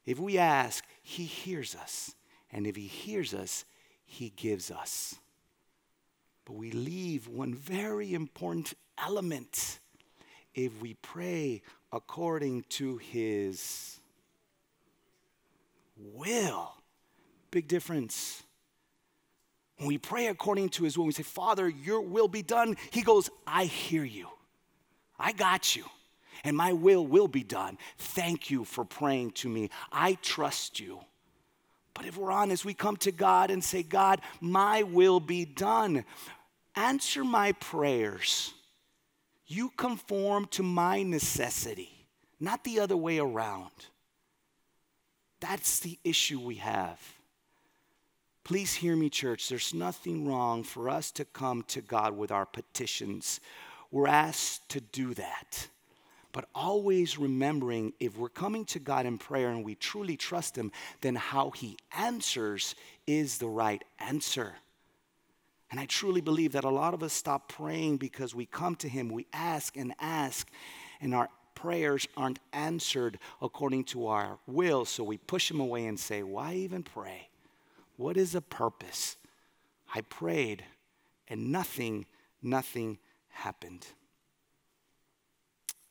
If 0.04 0.18
we 0.18 0.38
ask, 0.38 0.84
he 1.02 1.24
hears 1.24 1.74
us. 1.74 2.14
And 2.50 2.66
if 2.66 2.76
he 2.76 2.86
hears 2.86 3.34
us, 3.34 3.64
he 4.04 4.30
gives 4.36 4.70
us. 4.70 5.16
But 6.44 6.54
we 6.54 6.70
leave 6.72 7.28
one 7.28 7.54
very 7.54 8.14
important 8.14 8.74
element. 8.98 9.78
If 10.54 10.82
we 10.82 10.94
pray 10.94 11.62
according 11.92 12.64
to 12.70 12.98
his 12.98 14.00
will, 15.96 16.74
big 17.50 17.68
difference. 17.68 18.42
When 19.78 19.88
we 19.88 19.98
pray 19.98 20.26
according 20.26 20.70
to 20.70 20.84
his 20.84 20.98
will, 20.98 21.06
we 21.06 21.12
say, 21.12 21.22
Father, 21.22 21.68
your 21.68 22.02
will 22.02 22.28
be 22.28 22.42
done. 22.42 22.76
He 22.90 23.02
goes, 23.02 23.30
I 23.46 23.64
hear 23.64 24.04
you. 24.04 24.28
I 25.18 25.32
got 25.32 25.74
you. 25.74 25.84
And 26.44 26.56
my 26.56 26.72
will 26.72 27.06
will 27.06 27.28
be 27.28 27.44
done. 27.44 27.78
Thank 27.98 28.50
you 28.50 28.64
for 28.64 28.84
praying 28.84 29.32
to 29.32 29.48
me. 29.48 29.70
I 29.92 30.14
trust 30.22 30.80
you. 30.80 31.00
But 31.94 32.06
if 32.06 32.16
we're 32.16 32.32
honest, 32.32 32.64
we 32.64 32.74
come 32.74 32.96
to 32.98 33.12
God 33.12 33.50
and 33.50 33.62
say, 33.62 33.82
God, 33.82 34.20
my 34.40 34.82
will 34.82 35.20
be 35.20 35.44
done. 35.44 36.04
Answer 36.74 37.22
my 37.22 37.52
prayers. 37.52 38.54
You 39.46 39.70
conform 39.76 40.46
to 40.52 40.62
my 40.62 41.02
necessity, 41.02 42.06
not 42.40 42.64
the 42.64 42.80
other 42.80 42.96
way 42.96 43.18
around. 43.18 43.70
That's 45.40 45.80
the 45.80 45.98
issue 46.02 46.40
we 46.40 46.54
have. 46.56 46.98
Please 48.44 48.74
hear 48.74 48.96
me, 48.96 49.10
church. 49.10 49.48
There's 49.48 49.74
nothing 49.74 50.26
wrong 50.26 50.62
for 50.64 50.88
us 50.88 51.10
to 51.12 51.24
come 51.24 51.62
to 51.68 51.80
God 51.80 52.16
with 52.16 52.32
our 52.32 52.46
petitions. 52.46 53.40
We're 53.90 54.08
asked 54.08 54.68
to 54.70 54.80
do 54.80 55.14
that. 55.14 55.68
But 56.32 56.48
always 56.54 57.18
remembering 57.18 57.92
if 58.00 58.16
we're 58.16 58.30
coming 58.30 58.64
to 58.66 58.78
God 58.78 59.04
in 59.04 59.18
prayer 59.18 59.50
and 59.50 59.64
we 59.64 59.74
truly 59.74 60.16
trust 60.16 60.56
Him, 60.56 60.72
then 61.02 61.14
how 61.14 61.50
He 61.50 61.76
answers 61.96 62.74
is 63.06 63.38
the 63.38 63.48
right 63.48 63.84
answer. 63.98 64.54
And 65.70 65.78
I 65.78 65.86
truly 65.86 66.20
believe 66.20 66.52
that 66.52 66.64
a 66.64 66.70
lot 66.70 66.94
of 66.94 67.02
us 67.02 67.12
stop 67.12 67.48
praying 67.48 67.98
because 67.98 68.34
we 68.34 68.46
come 68.46 68.76
to 68.76 68.88
Him, 68.88 69.08
we 69.08 69.26
ask 69.32 69.76
and 69.76 69.94
ask, 70.00 70.50
and 71.00 71.14
our 71.14 71.28
prayers 71.54 72.08
aren't 72.16 72.40
answered 72.52 73.18
according 73.40 73.84
to 73.84 74.06
our 74.06 74.38
will. 74.46 74.84
So 74.84 75.04
we 75.04 75.18
push 75.18 75.50
Him 75.50 75.60
away 75.60 75.86
and 75.86 75.98
say, 75.98 76.22
Why 76.22 76.54
even 76.54 76.82
pray? 76.82 77.28
What 77.96 78.16
is 78.16 78.32
the 78.32 78.40
purpose? 78.40 79.16
I 79.94 80.00
prayed 80.00 80.64
and 81.28 81.52
nothing, 81.52 82.06
nothing 82.42 82.98
happened. 83.28 83.86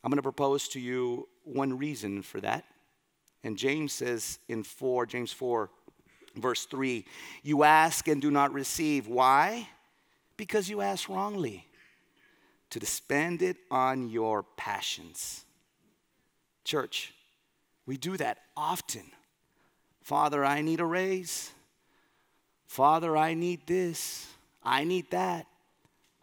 I'm 0.04 0.10
going 0.10 0.18
to 0.18 0.24
propose 0.24 0.68
to 0.70 0.80
you 0.80 1.28
one 1.44 1.78
reason 1.78 2.22
for 2.22 2.42
that. 2.42 2.66
And 3.44 3.58
James 3.58 3.94
says 3.94 4.40
in 4.48 4.64
4, 4.64 5.06
James 5.06 5.32
4, 5.32 5.70
verse 6.36 6.66
3, 6.66 7.06
you 7.44 7.64
ask 7.64 8.08
and 8.08 8.22
do 8.22 8.32
not 8.32 8.54
receive. 8.54 9.08
Why? 9.08 9.68
Because 10.38 10.70
you 10.70 10.82
ask 10.82 11.10
wrongly, 11.10 11.68
to 12.70 12.86
spend 12.86 13.42
it 13.42 13.58
on 13.70 14.10
your 14.10 14.44
passions. 14.44 15.46
Church, 16.64 17.14
we 17.86 17.98
do 17.98 18.18
that 18.18 18.40
often. 18.56 19.12
Father, 20.02 20.46
I 20.46 20.62
need 20.62 20.80
a 20.80 20.86
raise. 20.86 21.52
Father, 22.66 23.18
I 23.18 23.34
need 23.34 23.68
this. 23.68 24.28
I 24.64 24.84
need 24.84 25.12
that. 25.12 25.48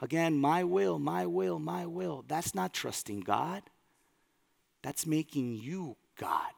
Again, 0.01 0.39
my 0.39 0.63
will, 0.65 0.99
my 0.99 1.27
will, 1.27 1.59
my 1.59 1.87
will. 1.87 2.25
That's 2.29 2.55
not 2.55 2.73
trusting 2.73 3.21
God. 3.21 3.63
That's 4.83 5.07
making 5.07 5.55
you 5.55 5.97
God. 6.17 6.53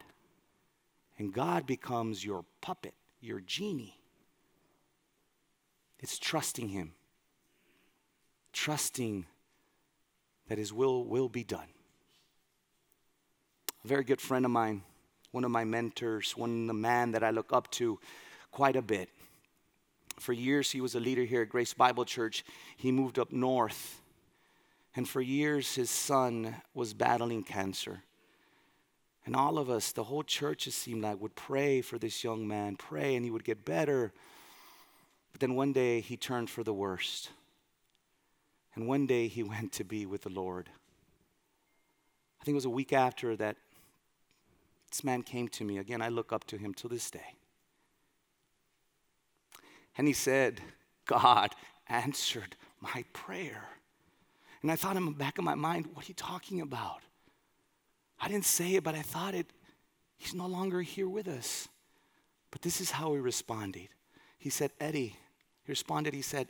And 1.17 1.33
God 1.33 1.65
becomes 1.65 2.23
your 2.23 2.45
puppet, 2.61 2.93
your 3.19 3.39
genie. 3.39 3.97
It's 5.99 6.17
trusting 6.19 6.69
Him, 6.69 6.93
trusting 8.53 9.25
that 10.47 10.57
His 10.57 10.73
will 10.73 11.03
will 11.05 11.29
be 11.29 11.43
done. 11.43 11.67
A 13.83 13.87
very 13.87 14.03
good 14.03 14.21
friend 14.21 14.45
of 14.45 14.51
mine, 14.51 14.83
one 15.31 15.43
of 15.43 15.51
my 15.51 15.63
mentors, 15.63 16.37
one 16.37 16.61
of 16.61 16.67
the 16.67 16.73
man 16.73 17.11
that 17.11 17.23
I 17.23 17.31
look 17.31 17.53
up 17.53 17.71
to 17.71 17.99
quite 18.51 18.75
a 18.75 18.81
bit. 18.81 19.09
For 20.19 20.33
years, 20.33 20.71
he 20.71 20.81
was 20.81 20.95
a 20.95 20.99
leader 20.99 21.23
here 21.23 21.41
at 21.41 21.49
Grace 21.49 21.73
Bible 21.73 22.05
Church. 22.05 22.43
He 22.77 22.91
moved 22.91 23.17
up 23.17 23.31
north. 23.31 24.01
And 24.95 25.07
for 25.07 25.21
years, 25.21 25.75
his 25.75 25.89
son 25.89 26.55
was 26.73 26.93
battling 26.93 27.43
cancer. 27.43 28.03
And 29.25 29.35
all 29.35 29.57
of 29.57 29.69
us, 29.69 29.91
the 29.91 30.03
whole 30.03 30.23
church, 30.23 30.67
it 30.67 30.71
seemed 30.71 31.03
like, 31.03 31.21
would 31.21 31.35
pray 31.35 31.81
for 31.81 31.97
this 31.97 32.23
young 32.23 32.47
man, 32.47 32.75
pray, 32.75 33.15
and 33.15 33.23
he 33.23 33.31
would 33.31 33.43
get 33.43 33.63
better. 33.63 34.11
But 35.31 35.41
then 35.41 35.55
one 35.55 35.73
day, 35.73 36.01
he 36.01 36.17
turned 36.17 36.49
for 36.49 36.63
the 36.63 36.73
worst. 36.73 37.29
And 38.75 38.87
one 38.87 39.05
day, 39.05 39.27
he 39.27 39.43
went 39.43 39.71
to 39.73 39.83
be 39.83 40.05
with 40.05 40.23
the 40.23 40.29
Lord. 40.29 40.69
I 42.41 42.43
think 42.43 42.53
it 42.53 42.55
was 42.55 42.65
a 42.65 42.69
week 42.69 42.91
after 42.91 43.35
that 43.35 43.55
this 44.89 45.03
man 45.03 45.21
came 45.21 45.47
to 45.49 45.63
me. 45.63 45.77
Again, 45.77 46.01
I 46.01 46.09
look 46.09 46.33
up 46.33 46.43
to 46.45 46.57
him 46.57 46.73
to 46.75 46.87
this 46.87 47.09
day. 47.09 47.35
And 49.97 50.07
he 50.07 50.13
said, 50.13 50.61
God 51.05 51.51
answered 51.87 52.55
my 52.79 53.03
prayer. 53.13 53.63
And 54.61 54.71
I 54.71 54.75
thought 54.75 54.97
in 54.97 55.05
the 55.05 55.11
back 55.11 55.37
of 55.37 55.43
my 55.43 55.55
mind, 55.55 55.87
what 55.93 56.05
are 56.05 56.07
you 56.07 56.13
talking 56.13 56.61
about? 56.61 57.01
I 58.19 58.27
didn't 58.27 58.45
say 58.45 58.75
it, 58.75 58.83
but 58.83 58.95
I 58.95 59.01
thought 59.01 59.33
it. 59.33 59.47
He's 60.17 60.33
no 60.33 60.45
longer 60.45 60.81
here 60.81 61.09
with 61.09 61.27
us. 61.27 61.67
But 62.51 62.61
this 62.61 62.79
is 62.79 62.91
how 62.91 63.13
he 63.13 63.19
responded. 63.19 63.89
He 64.37 64.49
said, 64.49 64.71
Eddie, 64.79 65.15
he 65.63 65.71
responded, 65.71 66.13
he 66.13 66.21
said, 66.21 66.49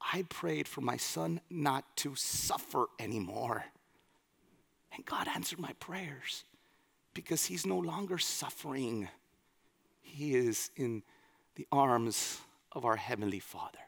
I 0.00 0.24
prayed 0.28 0.68
for 0.68 0.82
my 0.82 0.96
son 0.96 1.40
not 1.48 1.84
to 1.98 2.14
suffer 2.14 2.86
anymore. 2.98 3.64
And 4.94 5.04
God 5.04 5.28
answered 5.34 5.58
my 5.58 5.72
prayers 5.80 6.44
because 7.14 7.46
he's 7.46 7.66
no 7.66 7.78
longer 7.78 8.18
suffering. 8.18 9.08
He 10.02 10.34
is 10.34 10.70
in 10.76 11.02
the 11.54 11.66
arms 11.72 12.40
of 12.76 12.84
our 12.84 12.96
Heavenly 12.96 13.40
Father. 13.40 13.78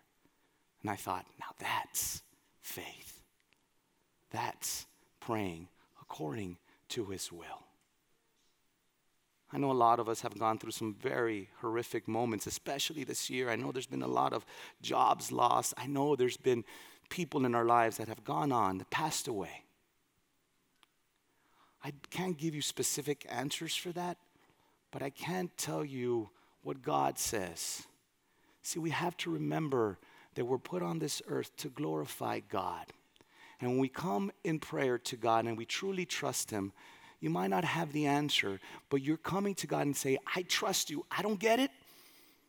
And 0.81 0.91
I 0.91 0.97
thought, 0.97 1.27
now 1.39 1.55
that's 1.59 2.23
faith. 2.63 3.23
That's 4.31 4.87
praying 5.21 5.69
according 6.01 6.57
to 6.89 7.05
His 7.05 7.31
will. 7.31 7.67
I 9.53 9.59
know 9.59 9.71
a 9.71 9.73
lot 9.73 10.01
of 10.01 10.09
us 10.09 10.23
have 10.23 10.39
gone 10.39 10.59
through 10.59 10.73
some 10.73 10.95
very 10.95 11.51
horrific 11.61 12.09
moments, 12.09 12.47
especially 12.47 13.05
this 13.05 13.29
year. 13.29 13.51
I 13.51 13.57
know 13.57 13.73
there's 13.73 13.87
been 13.87 14.03
a 14.03 14.09
lot 14.09 14.33
of 14.33 14.47
jobs 14.81 15.31
lost. 15.31 15.75
I 15.77 15.87
know 15.87 16.17
there's 16.17 16.37
been 16.39 16.65
people 17.11 17.45
in 17.45 17.55
our 17.55 17.65
lives 17.65 17.99
that 17.99 18.09
have 18.09 18.25
gone 18.25 18.53
on, 18.53 18.79
that 18.79 18.91
passed 18.91 19.29
away. 19.29 19.65
I 21.85 21.93
can't 22.11 22.39
give 22.39 22.55
you 22.55 22.63
specific 22.63 23.27
answers 23.29 23.75
for 23.75 23.93
that, 23.93 24.17
but 24.91 25.03
I 25.03 25.11
can 25.11 25.51
tell 25.59 25.85
you 25.85 26.31
what 26.63 26.83
God 26.83 27.19
says. 27.19 27.87
See, 28.69 28.81
we 28.81 28.91
have 28.91 29.17
to 29.19 29.31
remember 29.31 29.97
that 30.35 30.45
we're 30.45 30.59
put 30.59 30.83
on 30.83 30.99
this 30.99 31.23
earth 31.27 31.57
to 31.57 31.71
glorify 31.71 32.41
God. 32.41 32.85
And 33.63 33.71
when 33.71 33.79
we 33.79 33.89
come 33.89 34.31
in 34.45 34.59
prayer 34.59 34.99
to 34.99 35.17
God 35.17 35.47
and 35.47 35.57
we 35.57 35.65
truly 35.65 36.05
trust 36.05 36.51
Him, 36.51 36.75
you 37.19 37.31
might 37.31 37.49
not 37.49 37.65
have 37.65 37.95
the 37.95 38.05
answer, 38.05 38.61
but 38.91 39.01
you're 39.01 39.17
coming 39.17 39.55
to 39.55 39.67
God 39.67 39.87
and 39.87 39.97
say, 39.97 40.19
I 40.37 40.43
trust 40.43 40.91
you. 40.91 41.07
I 41.11 41.23
don't 41.23 41.41
get 41.41 41.61
it. 41.61 41.71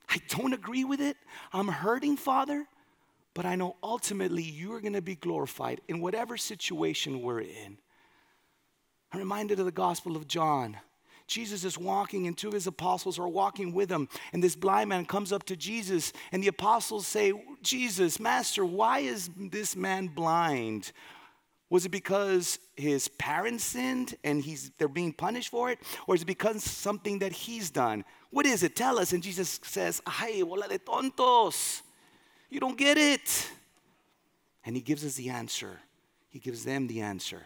I 0.10 0.18
don't 0.28 0.52
agree 0.52 0.84
with 0.84 1.00
it. 1.00 1.16
I'm 1.54 1.70
hurting, 1.70 2.18
Father, 2.18 2.66
but 3.34 3.46
I 3.46 3.56
know 3.56 3.78
ultimately 3.82 4.44
you're 4.44 4.82
going 4.82 4.92
to 4.96 5.02
be 5.02 5.16
glorified 5.16 5.80
in 5.88 6.02
whatever 6.02 6.36
situation 6.36 7.22
we're 7.22 7.40
in. 7.40 7.78
I'm 9.14 9.20
reminded 9.20 9.62
of 9.62 9.66
the 9.66 9.72
Gospel 9.72 10.18
of 10.18 10.28
John. 10.28 10.76
Jesus 11.30 11.64
is 11.64 11.78
walking, 11.78 12.28
and 12.28 12.36
two 12.36 12.48
of 12.48 12.54
his 12.56 12.68
apostles 12.68 13.20
are 13.20 13.28
walking 13.28 13.72
with 13.72 13.90
him. 13.90 14.10
And 14.34 14.44
this 14.44 14.56
blind 14.56 14.90
man 14.90 15.06
comes 15.06 15.32
up 15.32 15.44
to 15.46 15.56
Jesus, 15.56 16.12
and 16.32 16.44
the 16.44 16.48
apostles 16.48 17.08
say, 17.08 17.32
Jesus, 17.62 18.20
Master, 18.20 18.66
why 18.66 19.00
is 19.00 19.30
this 19.38 19.76
man 19.76 20.08
blind? 20.08 20.92
Was 21.70 21.86
it 21.86 21.90
because 21.90 22.58
his 22.76 23.08
parents 23.08 23.64
sinned 23.64 24.16
and 24.24 24.42
he's, 24.42 24.72
they're 24.80 24.88
being 24.88 25.14
punished 25.14 25.50
for 25.50 25.70
it? 25.70 25.78
Or 26.08 26.16
is 26.16 26.24
it 26.24 26.26
because 26.26 26.64
something 26.64 27.20
that 27.20 27.32
he's 27.32 27.70
done? 27.70 28.06
What 28.32 28.48
is 28.48 28.64
it? 28.64 28.76
Tell 28.76 28.98
us. 28.98 29.14
And 29.14 29.22
Jesus 29.22 29.60
says, 29.64 30.02
Ay, 30.08 30.42
bola 30.44 30.68
de 30.68 30.80
tontos. 30.80 31.84
You 32.50 32.60
don't 32.60 32.78
get 32.78 32.98
it. 32.98 33.52
And 34.66 34.76
he 34.76 34.82
gives 34.82 35.06
us 35.06 35.14
the 35.14 35.30
answer. 35.30 35.80
He 36.30 36.40
gives 36.40 36.66
them 36.66 36.88
the 36.88 37.02
answer 37.02 37.44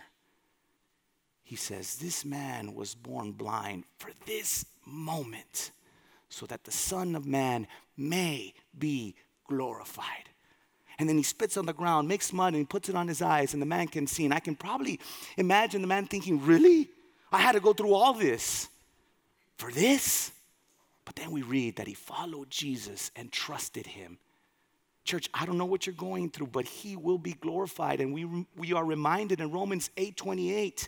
he 1.54 1.58
says, 1.58 1.98
This 1.98 2.26
man 2.26 2.74
was 2.74 2.96
born 2.96 3.32
blind 3.32 3.84
for 4.00 4.10
this 4.26 4.66
moment, 4.88 5.70
so 6.28 6.48
that 6.48 6.64
the 6.64 6.72
Son 6.72 7.14
of 7.14 7.28
Man 7.28 7.68
may 7.96 8.56
be 8.80 9.14
glorified. 9.48 10.30
And 10.98 11.08
then 11.08 11.16
he 11.16 11.22
spits 11.22 11.56
on 11.56 11.68
the 11.68 11.74
ground, 11.74 12.08
makes 12.08 12.34
mud, 12.34 12.54
and 12.54 12.62
he 12.62 12.66
puts 12.66 12.90
it 12.90 12.96
on 12.96 13.08
his 13.08 13.22
eyes, 13.22 13.54
and 13.54 13.62
the 13.62 13.68
man 13.68 13.88
can 13.88 14.08
see. 14.08 14.26
And 14.26 14.34
I 14.34 14.40
can 14.40 14.56
probably 14.56 15.00
imagine 15.38 15.82
the 15.82 15.88
man 15.88 16.08
thinking, 16.08 16.44
Really? 16.44 16.90
I 17.32 17.38
had 17.38 17.52
to 17.52 17.60
go 17.60 17.72
through 17.72 17.94
all 17.94 18.16
this 18.16 18.68
for 19.58 19.72
this? 19.72 20.32
But 21.06 21.16
then 21.16 21.30
we 21.30 21.44
read 21.44 21.76
that 21.76 21.86
he 21.86 21.94
followed 21.94 22.50
Jesus 22.50 23.12
and 23.16 23.32
trusted 23.32 23.86
him. 23.86 24.18
Church, 25.04 25.30
I 25.36 25.46
don't 25.46 25.60
know 25.60 25.66
what 25.66 25.86
you're 25.86 25.94
going 25.94 26.32
through, 26.32 26.48
but 26.48 26.66
he 26.66 26.96
will 26.96 27.20
be 27.20 27.34
glorified. 27.34 28.02
And 28.02 28.12
we, 28.12 28.48
we 28.58 28.74
are 28.74 28.84
reminded 28.84 29.40
in 29.40 29.52
Romans 29.52 29.92
8 29.98 30.18
28 30.18 30.88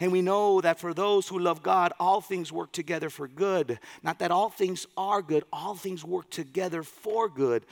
and 0.00 0.12
we 0.12 0.22
know 0.22 0.60
that 0.60 0.78
for 0.78 0.94
those 0.94 1.28
who 1.28 1.38
love 1.38 1.62
God, 1.62 1.92
all 1.98 2.20
things 2.20 2.52
work 2.52 2.70
together 2.72 3.10
for 3.10 3.26
good. 3.26 3.80
Not 4.02 4.20
that 4.20 4.30
all 4.30 4.48
things 4.48 4.86
are 4.96 5.22
good, 5.22 5.44
all 5.52 5.74
things 5.74 6.04
work 6.04 6.30
together 6.30 6.82
for 6.82 7.28
good 7.28 7.64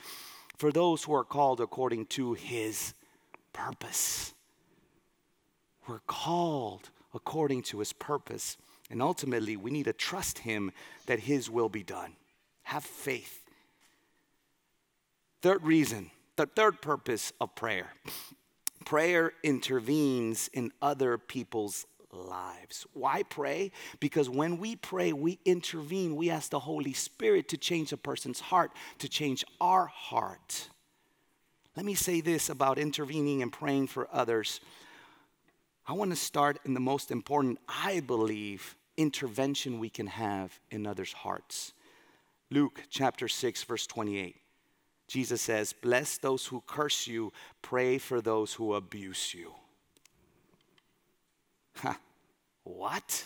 for 0.57 0.71
those 0.71 1.03
who 1.03 1.13
are 1.13 1.23
called 1.23 1.61
according 1.61 2.07
to 2.07 2.33
his 2.33 2.93
purpose. 3.53 4.33
We're 5.87 5.99
called 5.99 6.89
according 7.13 7.61
to 7.63 7.79
his 7.79 7.93
purpose. 7.93 8.57
And 8.89 9.01
ultimately, 9.01 9.55
we 9.55 9.71
need 9.71 9.85
to 9.85 9.93
trust 9.93 10.39
him 10.39 10.71
that 11.05 11.19
his 11.19 11.49
will 11.49 11.69
be 11.69 11.83
done. 11.83 12.13
Have 12.63 12.83
faith. 12.83 13.43
Third 15.41 15.63
reason, 15.63 16.11
the 16.35 16.45
third 16.45 16.81
purpose 16.81 17.31
of 17.39 17.55
prayer 17.55 17.87
prayer 18.85 19.33
intervenes 19.43 20.49
in 20.53 20.71
other 20.81 21.17
people's 21.17 21.85
lives. 22.17 22.85
Why 22.93 23.23
pray? 23.23 23.71
Because 23.99 24.29
when 24.29 24.57
we 24.57 24.75
pray, 24.75 25.13
we 25.13 25.39
intervene. 25.45 26.15
We 26.15 26.29
ask 26.29 26.49
the 26.49 26.59
Holy 26.59 26.93
Spirit 26.93 27.47
to 27.49 27.57
change 27.57 27.93
a 27.93 27.97
person's 27.97 28.39
heart, 28.39 28.71
to 28.99 29.07
change 29.07 29.45
our 29.61 29.85
heart. 29.85 30.69
Let 31.75 31.85
me 31.85 31.93
say 31.93 32.21
this 32.21 32.49
about 32.49 32.79
intervening 32.79 33.41
and 33.41 33.53
praying 33.53 33.87
for 33.87 34.07
others. 34.11 34.59
I 35.87 35.93
want 35.93 36.11
to 36.11 36.17
start 36.17 36.59
in 36.65 36.73
the 36.73 36.79
most 36.79 37.11
important, 37.11 37.59
I 37.67 38.01
believe, 38.01 38.75
intervention 38.97 39.79
we 39.79 39.89
can 39.89 40.07
have 40.07 40.59
in 40.71 40.85
others' 40.87 41.13
hearts. 41.13 41.73
Luke 42.49 42.83
chapter 42.89 43.27
6, 43.27 43.63
verse 43.63 43.87
28. 43.87 44.35
Jesus 45.07 45.41
says, 45.41 45.73
Bless 45.73 46.17
those 46.17 46.45
who 46.47 46.61
curse 46.67 47.07
you, 47.07 47.31
pray 47.61 47.97
for 47.97 48.21
those 48.21 48.53
who 48.53 48.73
abuse 48.73 49.33
you. 49.33 49.53
What? 52.67 53.25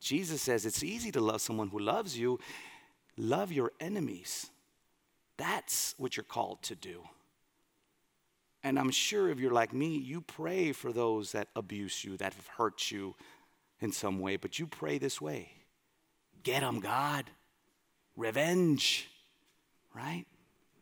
Jesus 0.00 0.40
says 0.40 0.64
it's 0.64 0.82
easy 0.82 1.12
to 1.12 1.20
love 1.20 1.40
someone 1.40 1.68
who 1.68 1.78
loves 1.78 2.18
you. 2.18 2.38
Love 3.16 3.52
your 3.52 3.72
enemies. 3.80 4.50
That's 5.36 5.94
what 5.98 6.16
you're 6.16 6.24
called 6.24 6.62
to 6.62 6.74
do. 6.74 7.02
And 8.62 8.78
I'm 8.78 8.90
sure 8.90 9.28
if 9.30 9.38
you're 9.38 9.52
like 9.52 9.72
me, 9.72 9.96
you 9.96 10.20
pray 10.20 10.72
for 10.72 10.92
those 10.92 11.32
that 11.32 11.48
abuse 11.54 12.04
you, 12.04 12.16
that 12.16 12.34
have 12.34 12.46
hurt 12.46 12.90
you 12.90 13.14
in 13.80 13.92
some 13.92 14.18
way, 14.18 14.36
but 14.36 14.58
you 14.58 14.66
pray 14.66 14.98
this 14.98 15.20
way 15.20 15.50
Get 16.42 16.60
them, 16.60 16.80
God. 16.80 17.24
Revenge, 18.16 19.10
right? 19.94 20.24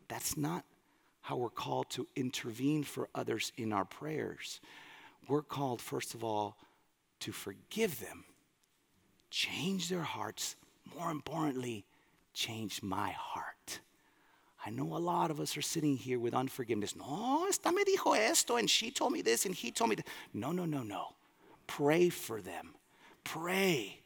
That's 0.09 0.37
not 0.37 0.65
how 1.23 1.37
we're 1.37 1.49
called 1.49 1.91
to 1.91 2.07
intervene 2.15 2.85
for 2.85 3.09
others 3.15 3.51
in 3.57 3.73
our 3.73 3.85
prayers. 3.85 4.61
We're 5.27 5.43
called, 5.43 5.81
first 5.81 6.15
of 6.15 6.23
all, 6.23 6.57
to 7.25 7.33
forgive 7.33 8.01
them 8.01 8.25
change 9.35 9.89
their 9.89 10.03
hearts. 10.03 10.55
More 10.97 11.11
importantly, 11.11 11.85
change 12.33 12.85
my 12.85 13.11
heart. 13.11 13.81
I 14.65 14.71
know 14.71 14.97
a 14.97 14.99
lot 14.99 15.33
of 15.33 15.41
us 15.41 15.57
are 15.57 15.63
sitting 15.63 15.97
here 15.97 16.21
with 16.21 16.35
unforgiveness. 16.35 16.95
No, 16.95 17.47
esta 17.49 17.73
me 17.73 17.83
dijo 17.83 18.17
esto, 18.17 18.57
and 18.57 18.71
she 18.71 18.93
told 18.93 19.13
me 19.13 19.23
this, 19.23 19.45
and 19.45 19.55
he 19.55 19.73
told 19.73 19.91
me 19.91 19.97
that. 19.97 20.07
No, 20.33 20.53
no, 20.53 20.65
no, 20.67 20.85
no. 20.85 21.15
Pray 21.67 22.11
for 22.11 22.41
them. 22.41 22.75
Pray. 23.25 24.01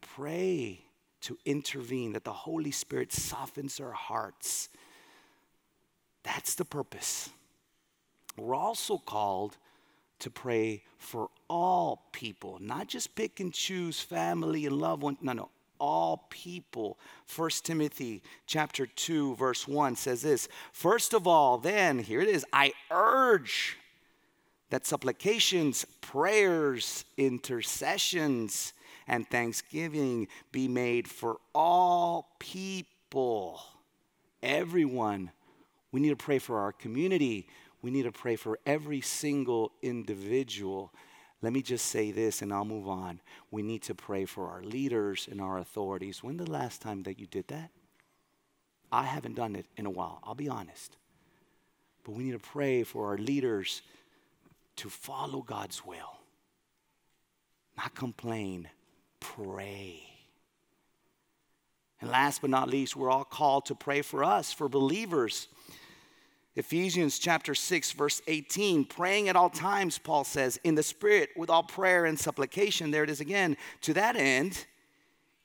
Pray 0.00 0.80
to 1.20 1.36
intervene, 1.44 2.14
that 2.14 2.24
the 2.24 2.32
Holy 2.32 2.70
Spirit 2.70 3.12
softens 3.12 3.80
our 3.80 3.92
hearts. 3.92 4.70
That's 6.22 6.54
the 6.54 6.64
purpose. 6.64 7.28
We're 8.36 8.54
also 8.54 8.96
called 8.96 9.58
to 10.20 10.30
pray 10.30 10.82
for 10.98 11.30
all 11.48 12.02
people, 12.12 12.58
not 12.60 12.88
just 12.88 13.14
pick 13.14 13.40
and 13.40 13.52
choose 13.52 14.00
family 14.00 14.66
and 14.66 14.76
loved 14.76 15.02
ones. 15.02 15.18
No, 15.22 15.32
no, 15.32 15.48
all 15.78 16.26
people. 16.30 16.98
1 17.34 17.50
Timothy 17.62 18.22
chapter 18.46 18.86
2 18.86 19.36
verse 19.36 19.66
1 19.68 19.96
says 19.96 20.22
this, 20.22 20.48
first 20.72 21.14
of 21.14 21.26
all, 21.26 21.58
then 21.58 21.98
here 21.98 22.20
it 22.20 22.28
is, 22.28 22.44
I 22.52 22.72
urge 22.90 23.76
that 24.70 24.86
supplications, 24.86 25.86
prayers, 26.00 27.04
intercessions, 27.16 28.74
and 29.06 29.28
thanksgiving 29.28 30.28
be 30.52 30.68
made 30.68 31.08
for 31.08 31.38
all 31.54 32.28
people. 32.38 33.60
Everyone. 34.42 35.30
We 35.90 36.00
need 36.00 36.10
to 36.10 36.16
pray 36.16 36.38
for 36.38 36.58
our 36.58 36.72
community. 36.72 37.48
We 37.82 37.90
need 37.90 38.04
to 38.04 38.12
pray 38.12 38.36
for 38.36 38.58
every 38.66 39.00
single 39.00 39.72
individual. 39.82 40.92
Let 41.42 41.52
me 41.52 41.62
just 41.62 41.86
say 41.86 42.10
this 42.10 42.42
and 42.42 42.52
I'll 42.52 42.64
move 42.64 42.88
on. 42.88 43.20
We 43.50 43.62
need 43.62 43.82
to 43.82 43.94
pray 43.94 44.24
for 44.24 44.48
our 44.48 44.62
leaders 44.62 45.28
and 45.30 45.40
our 45.40 45.58
authorities. 45.58 46.22
When 46.22 46.36
the 46.36 46.50
last 46.50 46.82
time 46.82 47.04
that 47.04 47.18
you 47.18 47.26
did 47.26 47.48
that? 47.48 47.70
I 48.90 49.04
haven't 49.04 49.36
done 49.36 49.54
it 49.54 49.66
in 49.76 49.86
a 49.86 49.90
while, 49.90 50.20
I'll 50.24 50.34
be 50.34 50.48
honest. 50.48 50.96
But 52.04 52.12
we 52.12 52.24
need 52.24 52.32
to 52.32 52.38
pray 52.38 52.82
for 52.84 53.08
our 53.08 53.18
leaders 53.18 53.82
to 54.76 54.88
follow 54.88 55.42
God's 55.42 55.84
will, 55.84 56.20
not 57.76 57.94
complain, 57.94 58.68
pray. 59.20 60.02
And 62.00 62.10
last 62.10 62.40
but 62.40 62.50
not 62.50 62.70
least, 62.70 62.96
we're 62.96 63.10
all 63.10 63.24
called 63.24 63.66
to 63.66 63.74
pray 63.74 64.02
for 64.02 64.22
us, 64.22 64.52
for 64.52 64.68
believers. 64.68 65.48
Ephesians 66.58 67.20
chapter 67.20 67.54
6, 67.54 67.92
verse 67.92 68.20
18, 68.26 68.84
praying 68.84 69.28
at 69.28 69.36
all 69.36 69.48
times, 69.48 69.96
Paul 69.96 70.24
says, 70.24 70.58
in 70.64 70.74
the 70.74 70.82
Spirit 70.82 71.30
with 71.36 71.50
all 71.50 71.62
prayer 71.62 72.04
and 72.04 72.18
supplication. 72.18 72.90
There 72.90 73.04
it 73.04 73.10
is 73.10 73.20
again. 73.20 73.56
To 73.82 73.94
that 73.94 74.16
end, 74.16 74.66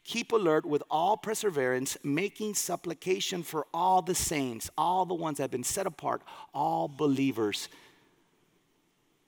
keep 0.03 0.31
alert 0.31 0.65
with 0.65 0.81
all 0.89 1.15
perseverance, 1.15 1.97
making 2.03 2.55
supplication 2.55 3.43
for 3.43 3.67
all 3.75 4.01
the 4.01 4.15
saints, 4.15 4.71
all 4.75 5.05
the 5.05 5.13
ones 5.13 5.37
that 5.37 5.43
have 5.43 5.51
been 5.51 5.63
set 5.63 5.85
apart, 5.85 6.23
all 6.51 6.87
believers. 6.87 7.69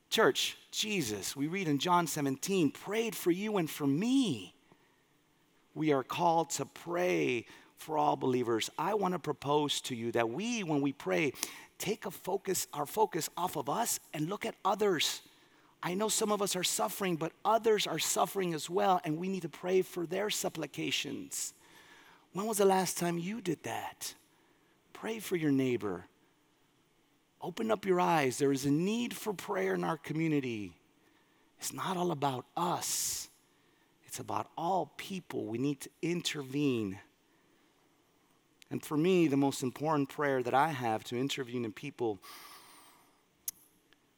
Church, 0.10 0.58
Jesus, 0.72 1.36
we 1.36 1.46
read 1.46 1.68
in 1.68 1.78
John 1.78 2.08
17, 2.08 2.72
prayed 2.72 3.16
for 3.16 3.30
you 3.30 3.58
and 3.58 3.70
for 3.70 3.86
me. 3.86 4.56
We 5.76 5.94
are 5.94 6.04
called 6.04 6.50
to 6.52 6.66
pray 6.66 7.46
for 7.78 7.98
all 7.98 8.16
believers. 8.16 8.70
I 8.78 8.94
want 8.96 9.14
to 9.14 9.20
propose 9.20 9.82
to 9.82 9.96
you 9.96 10.12
that 10.14 10.30
we, 10.30 10.64
when 10.64 10.82
we 10.82 10.94
pray, 10.94 11.34
take 11.78 12.06
a 12.06 12.12
focus, 12.12 12.68
our 12.74 12.86
focus 12.86 13.30
off 13.38 13.56
of 13.56 13.70
us 13.70 14.00
and 14.14 14.30
look 14.30 14.46
at 14.46 14.56
others. 14.64 15.22
I 15.84 15.94
know 15.94 16.10
some 16.10 16.32
of 16.32 16.42
us 16.42 16.56
are 16.56 16.64
suffering, 16.64 17.16
but 17.16 17.32
others 17.44 17.86
are 17.86 18.00
suffering 18.00 18.54
as 18.54 18.70
well, 18.70 19.02
and 19.04 19.18
we 19.18 19.28
need 19.28 19.44
to 19.44 19.50
pray 19.50 19.82
for 19.82 20.06
their 20.06 20.30
supplications. 20.30 21.54
When 22.34 22.48
was 22.48 22.58
the 22.58 22.66
last 22.66 22.98
time 22.98 23.18
you 23.18 23.40
did 23.40 23.64
that? 23.64 24.14
Pray 24.94 25.20
for 25.20 25.36
your 25.36 25.52
neighbor. 25.52 26.06
Open 27.42 27.70
up 27.70 27.86
your 27.86 28.00
eyes. 28.00 28.38
There 28.38 28.52
is 28.52 28.66
a 28.66 28.72
need 28.72 29.14
for 29.14 29.34
prayer 29.34 29.76
in 29.76 29.84
our 29.84 29.98
community. 29.98 30.74
It's 31.60 31.74
not 31.74 31.98
all 31.98 32.12
about 32.12 32.46
us, 32.58 33.30
it's 34.06 34.20
about 34.20 34.50
all 34.58 34.92
people. 34.98 35.46
We 35.46 35.58
need 35.58 35.82
to 35.82 35.90
intervene. 36.02 37.00
And 38.72 38.84
for 38.84 38.98
me, 38.98 39.28
the 39.28 39.38
most 39.38 39.64
important 39.64 40.10
prayer 40.10 40.42
that 40.42 40.54
I 40.54 40.70
have 40.70 41.04
to 41.06 41.18
intervene 41.18 41.66
in 41.66 41.72
people 41.72 42.20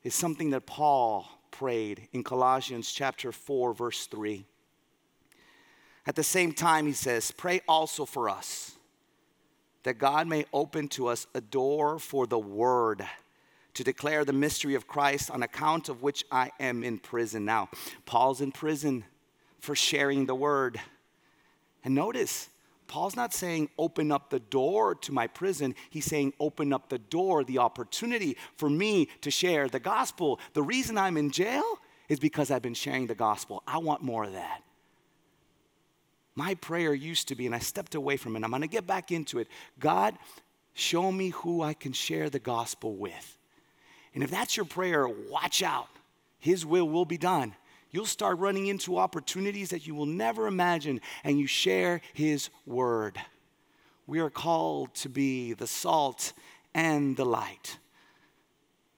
is 0.03 0.15
something 0.15 0.51
that 0.51 0.65
Paul 0.65 1.29
prayed 1.51 2.07
in 2.13 2.23
Colossians 2.23 2.91
chapter 2.91 3.31
4 3.31 3.73
verse 3.73 4.07
3. 4.07 4.45
At 6.05 6.15
the 6.15 6.23
same 6.23 6.53
time 6.53 6.85
he 6.85 6.93
says, 6.93 7.31
"Pray 7.31 7.61
also 7.67 8.05
for 8.05 8.29
us 8.29 8.77
that 9.83 9.97
God 9.97 10.27
may 10.27 10.45
open 10.53 10.87
to 10.89 11.07
us 11.07 11.27
a 11.33 11.41
door 11.41 11.99
for 11.99 12.25
the 12.25 12.39
word 12.39 13.07
to 13.73 13.83
declare 13.83 14.23
the 14.23 14.33
mystery 14.33 14.75
of 14.75 14.87
Christ 14.87 15.29
on 15.29 15.43
account 15.43 15.89
of 15.89 16.01
which 16.01 16.23
I 16.31 16.51
am 16.59 16.83
in 16.83 16.99
prison 16.99 17.43
now." 17.43 17.69
Paul's 18.05 18.39
in 18.39 18.53
prison 18.53 19.03
for 19.59 19.75
sharing 19.75 20.25
the 20.25 20.35
word. 20.35 20.79
And 21.83 21.93
notice, 21.93 22.49
Paul's 22.87 23.15
not 23.15 23.33
saying 23.33 23.69
open 23.77 24.11
up 24.11 24.29
the 24.29 24.39
door 24.39 24.95
to 24.95 25.11
my 25.11 25.27
prison. 25.27 25.75
He's 25.89 26.05
saying 26.05 26.33
open 26.39 26.71
up 26.71 26.89
the 26.89 26.97
door, 26.97 27.43
the 27.43 27.57
opportunity 27.57 28.37
for 28.55 28.69
me 28.69 29.09
to 29.21 29.31
share 29.31 29.67
the 29.67 29.79
gospel. 29.79 30.39
The 30.53 30.63
reason 30.63 30.97
I'm 30.97 31.17
in 31.17 31.29
jail 31.29 31.79
is 32.09 32.19
because 32.19 32.49
I've 32.49 32.61
been 32.61 32.73
sharing 32.73 33.07
the 33.07 33.15
gospel. 33.15 33.61
I 33.67 33.77
want 33.79 34.01
more 34.01 34.23
of 34.23 34.33
that. 34.33 34.63
My 36.35 36.55
prayer 36.55 36.93
used 36.93 37.27
to 37.29 37.35
be, 37.35 37.45
and 37.45 37.55
I 37.55 37.59
stepped 37.59 37.95
away 37.95 38.15
from 38.15 38.35
it, 38.35 38.43
I'm 38.43 38.51
gonna 38.51 38.67
get 38.67 38.87
back 38.87 39.11
into 39.11 39.39
it. 39.39 39.47
God, 39.79 40.17
show 40.73 41.11
me 41.11 41.29
who 41.29 41.61
I 41.61 41.73
can 41.73 41.93
share 41.93 42.29
the 42.29 42.39
gospel 42.39 42.95
with. 42.95 43.37
And 44.13 44.23
if 44.23 44.31
that's 44.31 44.55
your 44.55 44.65
prayer, 44.65 45.07
watch 45.07 45.61
out. 45.61 45.89
His 46.39 46.65
will 46.65 46.87
will 46.87 47.05
be 47.05 47.17
done 47.17 47.55
you'll 47.97 48.05
start 48.05 48.37
running 48.37 48.67
into 48.67 48.99
opportunities 48.99 49.71
that 49.71 49.87
you 49.87 49.95
will 49.95 50.05
never 50.05 50.45
imagine, 50.45 51.01
and 51.23 51.39
you 51.39 51.47
share 51.47 51.99
His 52.13 52.51
word. 52.67 53.19
We 54.05 54.19
are 54.19 54.29
called 54.29 54.93
to 54.97 55.09
be 55.09 55.53
the 55.53 55.65
salt 55.65 56.33
and 56.75 57.17
the 57.17 57.25
light. 57.25 57.79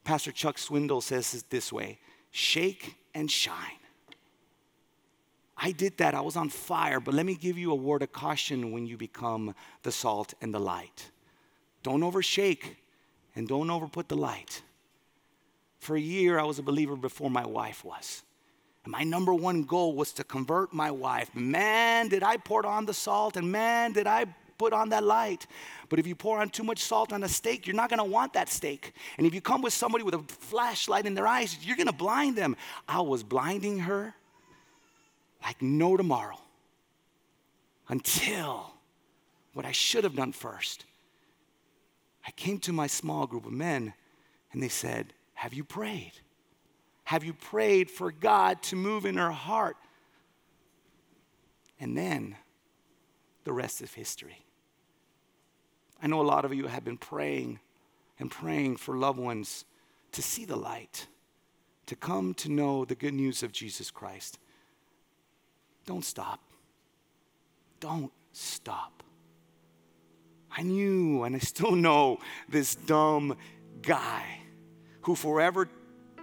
Pastor 0.04 0.34
Chuck 0.34 0.58
Swindoll 0.58 1.02
says 1.02 1.34
it 1.34 1.50
this 1.50 1.72
way 1.72 1.98
shake 2.32 2.98
and 3.16 3.32
shine. 3.32 3.80
I 5.56 5.72
did 5.72 5.98
that, 6.00 6.14
I 6.14 6.20
was 6.20 6.36
on 6.36 6.50
fire, 6.50 7.00
but 7.00 7.14
let 7.14 7.26
me 7.26 7.36
give 7.36 7.58
you 7.58 7.72
a 7.72 7.76
word 7.76 8.02
of 8.02 8.12
caution 8.12 8.74
when 8.74 8.86
you 8.86 8.98
become 8.98 9.56
the 9.84 9.94
salt 9.94 10.34
and 10.42 10.54
the 10.54 10.60
light. 10.60 11.10
Don't 11.84 12.04
overshake 12.04 12.76
and 13.34 13.48
don't 13.48 13.70
overput 13.70 14.10
the 14.10 14.18
light. 14.18 14.62
For 15.78 15.96
a 15.96 16.02
year, 16.02 16.38
I 16.38 16.44
was 16.44 16.60
a 16.60 16.64
believer 16.64 16.98
before 16.98 17.32
my 17.32 17.48
wife 17.48 17.86
was. 17.86 18.24
My 18.90 19.04
number 19.04 19.36
one 19.36 19.66
goal 19.66 19.96
was 19.96 20.12
to 20.14 20.24
convert 20.24 20.74
my 20.74 20.90
wife. 20.90 21.30
Man, 21.36 22.08
did 22.08 22.24
I 22.24 22.38
pour 22.38 22.66
on 22.66 22.88
the 22.88 22.94
salt, 22.94 23.38
and 23.38 23.52
man, 23.52 23.94
did 23.94 24.08
I 24.08 24.26
put 24.58 24.74
on 24.74 24.90
that 24.90 25.04
light. 25.04 25.46
But 25.90 26.00
if 26.00 26.08
you 26.08 26.16
pour 26.16 26.40
on 26.40 26.50
too 26.50 26.64
much 26.64 26.80
salt 26.80 27.14
on 27.14 27.24
a 27.24 27.30
steak, 27.30 27.68
you're 27.68 27.76
not 27.76 27.92
gonna 27.92 28.04
want 28.04 28.34
that 28.34 28.50
steak. 28.50 28.94
And 29.20 29.28
if 29.28 29.36
you 29.36 29.42
come 29.42 29.62
with 29.62 29.74
somebody 29.74 30.04
with 30.04 30.16
a 30.16 30.24
flashlight 30.28 31.06
in 31.06 31.14
their 31.14 31.28
eyes, 31.28 31.56
you're 31.62 31.78
gonna 31.78 31.94
blind 31.94 32.36
them. 32.36 32.58
I 32.88 33.02
was 33.02 33.22
blinding 33.22 33.78
her 33.78 34.16
like 35.44 35.62
no 35.62 35.96
tomorrow 35.96 36.40
until 37.90 38.74
what 39.54 39.68
I 39.68 39.72
should 39.72 40.04
have 40.04 40.16
done 40.16 40.32
first. 40.32 40.86
I 42.26 42.32
came 42.32 42.58
to 42.62 42.74
my 42.74 42.88
small 42.88 43.28
group 43.28 43.46
of 43.46 43.52
men 43.52 43.94
and 44.52 44.64
they 44.64 44.68
said, 44.68 45.14
Have 45.36 45.54
you 45.54 45.64
prayed? 45.64 46.14
Have 47.10 47.24
you 47.24 47.34
prayed 47.34 47.90
for 47.90 48.12
God 48.12 48.62
to 48.62 48.76
move 48.76 49.04
in 49.04 49.18
her 49.18 49.32
heart? 49.32 49.78
And 51.80 51.98
then 51.98 52.36
the 53.46 53.52
rest 53.52 53.82
is 53.82 53.92
history. 53.96 54.46
I 56.04 56.06
know 56.06 56.22
a 56.22 56.30
lot 56.34 56.46
of 56.46 56.54
you 56.54 56.68
have 56.68 56.86
been 56.86 57.00
praying 57.00 57.62
and 58.20 58.30
praying 58.30 58.78
for 58.78 58.96
loved 58.96 59.18
ones 59.18 59.66
to 60.12 60.22
see 60.22 60.46
the 60.46 60.56
light, 60.56 61.08
to 61.88 61.96
come 61.96 62.36
to 62.36 62.52
know 62.52 62.86
the 62.86 62.94
good 62.94 63.16
news 63.16 63.42
of 63.42 63.52
Jesus 63.52 63.90
Christ. 63.90 64.38
Don't 65.88 66.06
stop. 66.06 66.42
Don't 67.80 68.12
stop. 68.34 69.02
I 70.56 70.62
knew 70.62 71.24
and 71.24 71.36
I 71.36 71.40
still 71.40 71.72
know 71.76 72.20
this 72.48 72.76
dumb 72.76 73.36
guy 73.82 74.42
who 75.02 75.16
forever 75.16 75.68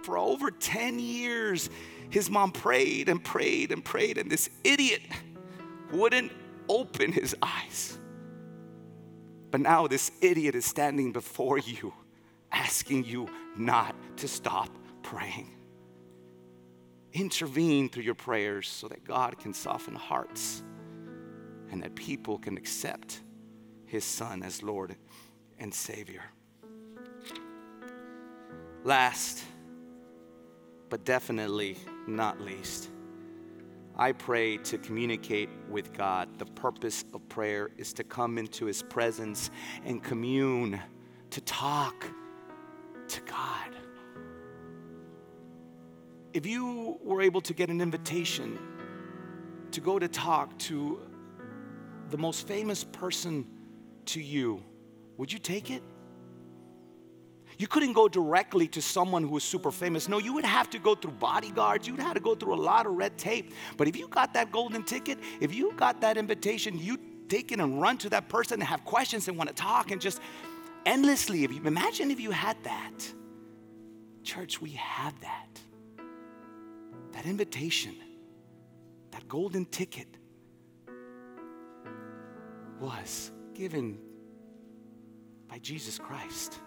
for 0.05 0.17
over 0.17 0.51
10 0.51 0.99
years, 0.99 1.69
his 2.09 2.29
mom 2.29 2.51
prayed 2.51 3.09
and 3.09 3.23
prayed 3.23 3.71
and 3.71 3.83
prayed, 3.83 4.17
and 4.17 4.31
this 4.31 4.49
idiot 4.63 5.01
wouldn't 5.91 6.31
open 6.69 7.11
his 7.11 7.35
eyes. 7.41 7.97
But 9.51 9.61
now 9.61 9.87
this 9.87 10.11
idiot 10.21 10.55
is 10.55 10.65
standing 10.65 11.11
before 11.13 11.57
you, 11.57 11.93
asking 12.51 13.05
you 13.05 13.29
not 13.57 13.95
to 14.17 14.27
stop 14.27 14.69
praying. 15.03 15.51
intervene 17.13 17.89
through 17.89 18.03
your 18.03 18.15
prayers 18.15 18.67
so 18.67 18.87
that 18.87 19.03
God 19.03 19.39
can 19.39 19.53
soften 19.53 19.95
hearts 19.95 20.63
and 21.71 21.81
that 21.83 21.95
people 21.95 22.37
can 22.37 22.57
accept 22.57 23.21
His 23.85 24.03
Son 24.03 24.43
as 24.43 24.61
Lord 24.63 24.95
and 25.59 25.73
Savior. 25.73 26.23
Last, 28.83 29.43
but 30.89 31.03
definitely 31.05 31.77
not 32.07 32.39
least, 32.41 32.89
I 33.95 34.11
pray 34.11 34.57
to 34.57 34.77
communicate 34.77 35.49
with 35.69 35.91
God. 35.93 36.37
The 36.37 36.45
purpose 36.45 37.03
of 37.13 37.27
prayer 37.29 37.71
is 37.77 37.93
to 37.93 38.03
come 38.03 38.37
into 38.37 38.65
His 38.65 38.83
presence 38.83 39.49
and 39.85 40.03
commune, 40.03 40.79
to 41.31 41.41
talk 41.41 42.05
to 43.07 43.21
God. 43.21 43.75
If 46.33 46.45
you 46.45 46.99
were 47.01 47.21
able 47.21 47.41
to 47.41 47.53
get 47.53 47.69
an 47.69 47.81
invitation 47.81 48.59
to 49.71 49.81
go 49.81 49.97
to 49.97 50.07
talk 50.07 50.57
to 50.59 50.99
the 52.09 52.17
most 52.17 52.47
famous 52.47 52.83
person 52.83 53.47
to 54.05 54.21
you, 54.21 54.63
would 55.17 55.33
you 55.33 55.39
take 55.39 55.71
it? 55.71 55.81
You 57.57 57.67
couldn't 57.67 57.93
go 57.93 58.07
directly 58.07 58.67
to 58.69 58.81
someone 58.81 59.23
who 59.23 59.29
was 59.29 59.43
super 59.43 59.71
famous. 59.71 60.07
No, 60.07 60.19
you 60.19 60.31
would 60.33 60.45
have 60.45 60.69
to 60.69 60.79
go 60.79 60.93
through 60.93 61.13
bodyguards. 61.13 61.87
You'd 61.87 61.99
have 61.99 62.13
to 62.13 62.19
go 62.19 62.35
through 62.35 62.53
a 62.53 62.61
lot 62.61 62.85
of 62.85 62.93
red 62.93 63.17
tape. 63.17 63.51
But 63.77 63.87
if 63.87 63.97
you 63.97 64.07
got 64.07 64.33
that 64.35 64.51
golden 64.51 64.83
ticket, 64.83 65.17
if 65.41 65.53
you 65.55 65.73
got 65.73 65.99
that 66.01 66.17
invitation, 66.17 66.77
you 66.77 66.99
take 67.29 67.51
it 67.51 67.59
and 67.59 67.81
run 67.81 67.97
to 67.99 68.09
that 68.11 68.29
person 68.29 68.61
and 68.61 68.63
have 68.63 68.85
questions 68.85 69.27
and 69.27 69.37
want 69.37 69.49
to 69.49 69.55
talk 69.55 69.89
and 69.89 69.99
just 69.99 70.21
endlessly. 70.85 71.43
If 71.43 71.51
you 71.51 71.61
imagine 71.65 72.11
if 72.11 72.19
you 72.19 72.31
had 72.31 72.63
that. 72.63 73.13
Church, 74.23 74.61
we 74.61 74.71
have 74.71 75.19
that. 75.21 75.59
That 77.13 77.25
invitation, 77.25 77.95
that 79.11 79.27
golden 79.27 79.65
ticket 79.65 80.07
was 82.79 83.31
given 83.55 83.97
by 85.47 85.57
Jesus 85.57 85.97
Christ 85.97 86.59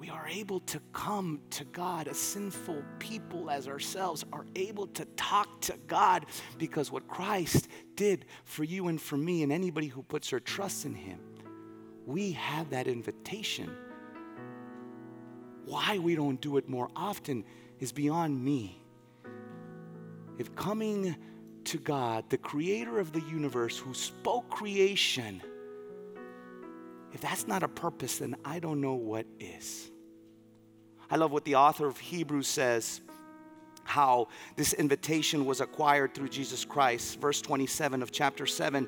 we 0.00 0.08
are 0.08 0.26
able 0.28 0.60
to 0.60 0.80
come 0.94 1.42
to 1.50 1.62
God, 1.66 2.08
as 2.08 2.16
sinful 2.16 2.82
people 2.98 3.50
as 3.50 3.68
ourselves 3.68 4.24
are 4.32 4.46
able 4.56 4.86
to 4.86 5.04
talk 5.14 5.60
to 5.60 5.74
God 5.88 6.24
because 6.56 6.90
what 6.90 7.06
Christ 7.06 7.68
did 7.96 8.24
for 8.44 8.64
you 8.64 8.88
and 8.88 8.98
for 8.98 9.18
me 9.18 9.42
and 9.42 9.52
anybody 9.52 9.88
who 9.88 10.02
puts 10.02 10.30
their 10.30 10.40
trust 10.40 10.86
in 10.86 10.94
Him, 10.94 11.20
we 12.06 12.32
have 12.32 12.70
that 12.70 12.86
invitation. 12.86 13.70
Why 15.66 15.98
we 15.98 16.14
don't 16.14 16.40
do 16.40 16.56
it 16.56 16.66
more 16.66 16.88
often 16.96 17.44
is 17.78 17.92
beyond 17.92 18.42
me. 18.42 18.82
If 20.38 20.54
coming 20.54 21.14
to 21.64 21.76
God, 21.76 22.24
the 22.30 22.38
creator 22.38 22.98
of 22.98 23.12
the 23.12 23.20
universe 23.20 23.76
who 23.76 23.92
spoke 23.92 24.48
creation, 24.48 25.42
if 27.12 27.20
that's 27.20 27.46
not 27.46 27.62
a 27.62 27.68
purpose, 27.68 28.16
then 28.16 28.36
I 28.46 28.60
don't 28.60 28.80
know 28.80 28.94
what 28.94 29.26
is. 29.38 29.89
I 31.10 31.16
love 31.16 31.32
what 31.32 31.44
the 31.44 31.56
author 31.56 31.86
of 31.86 31.98
Hebrews 31.98 32.46
says 32.46 33.00
how 33.84 34.28
this 34.56 34.72
invitation 34.72 35.44
was 35.44 35.60
acquired 35.60 36.14
through 36.14 36.28
Jesus 36.28 36.64
Christ. 36.64 37.18
Verse 37.20 37.40
27 37.40 38.02
of 38.02 38.12
chapter 38.12 38.46
7. 38.46 38.86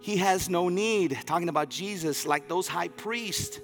He 0.00 0.16
has 0.18 0.48
no 0.48 0.68
need, 0.68 1.18
talking 1.26 1.48
about 1.48 1.70
Jesus, 1.70 2.26
like 2.26 2.48
those 2.48 2.68
high 2.68 2.88
priests, 2.88 3.60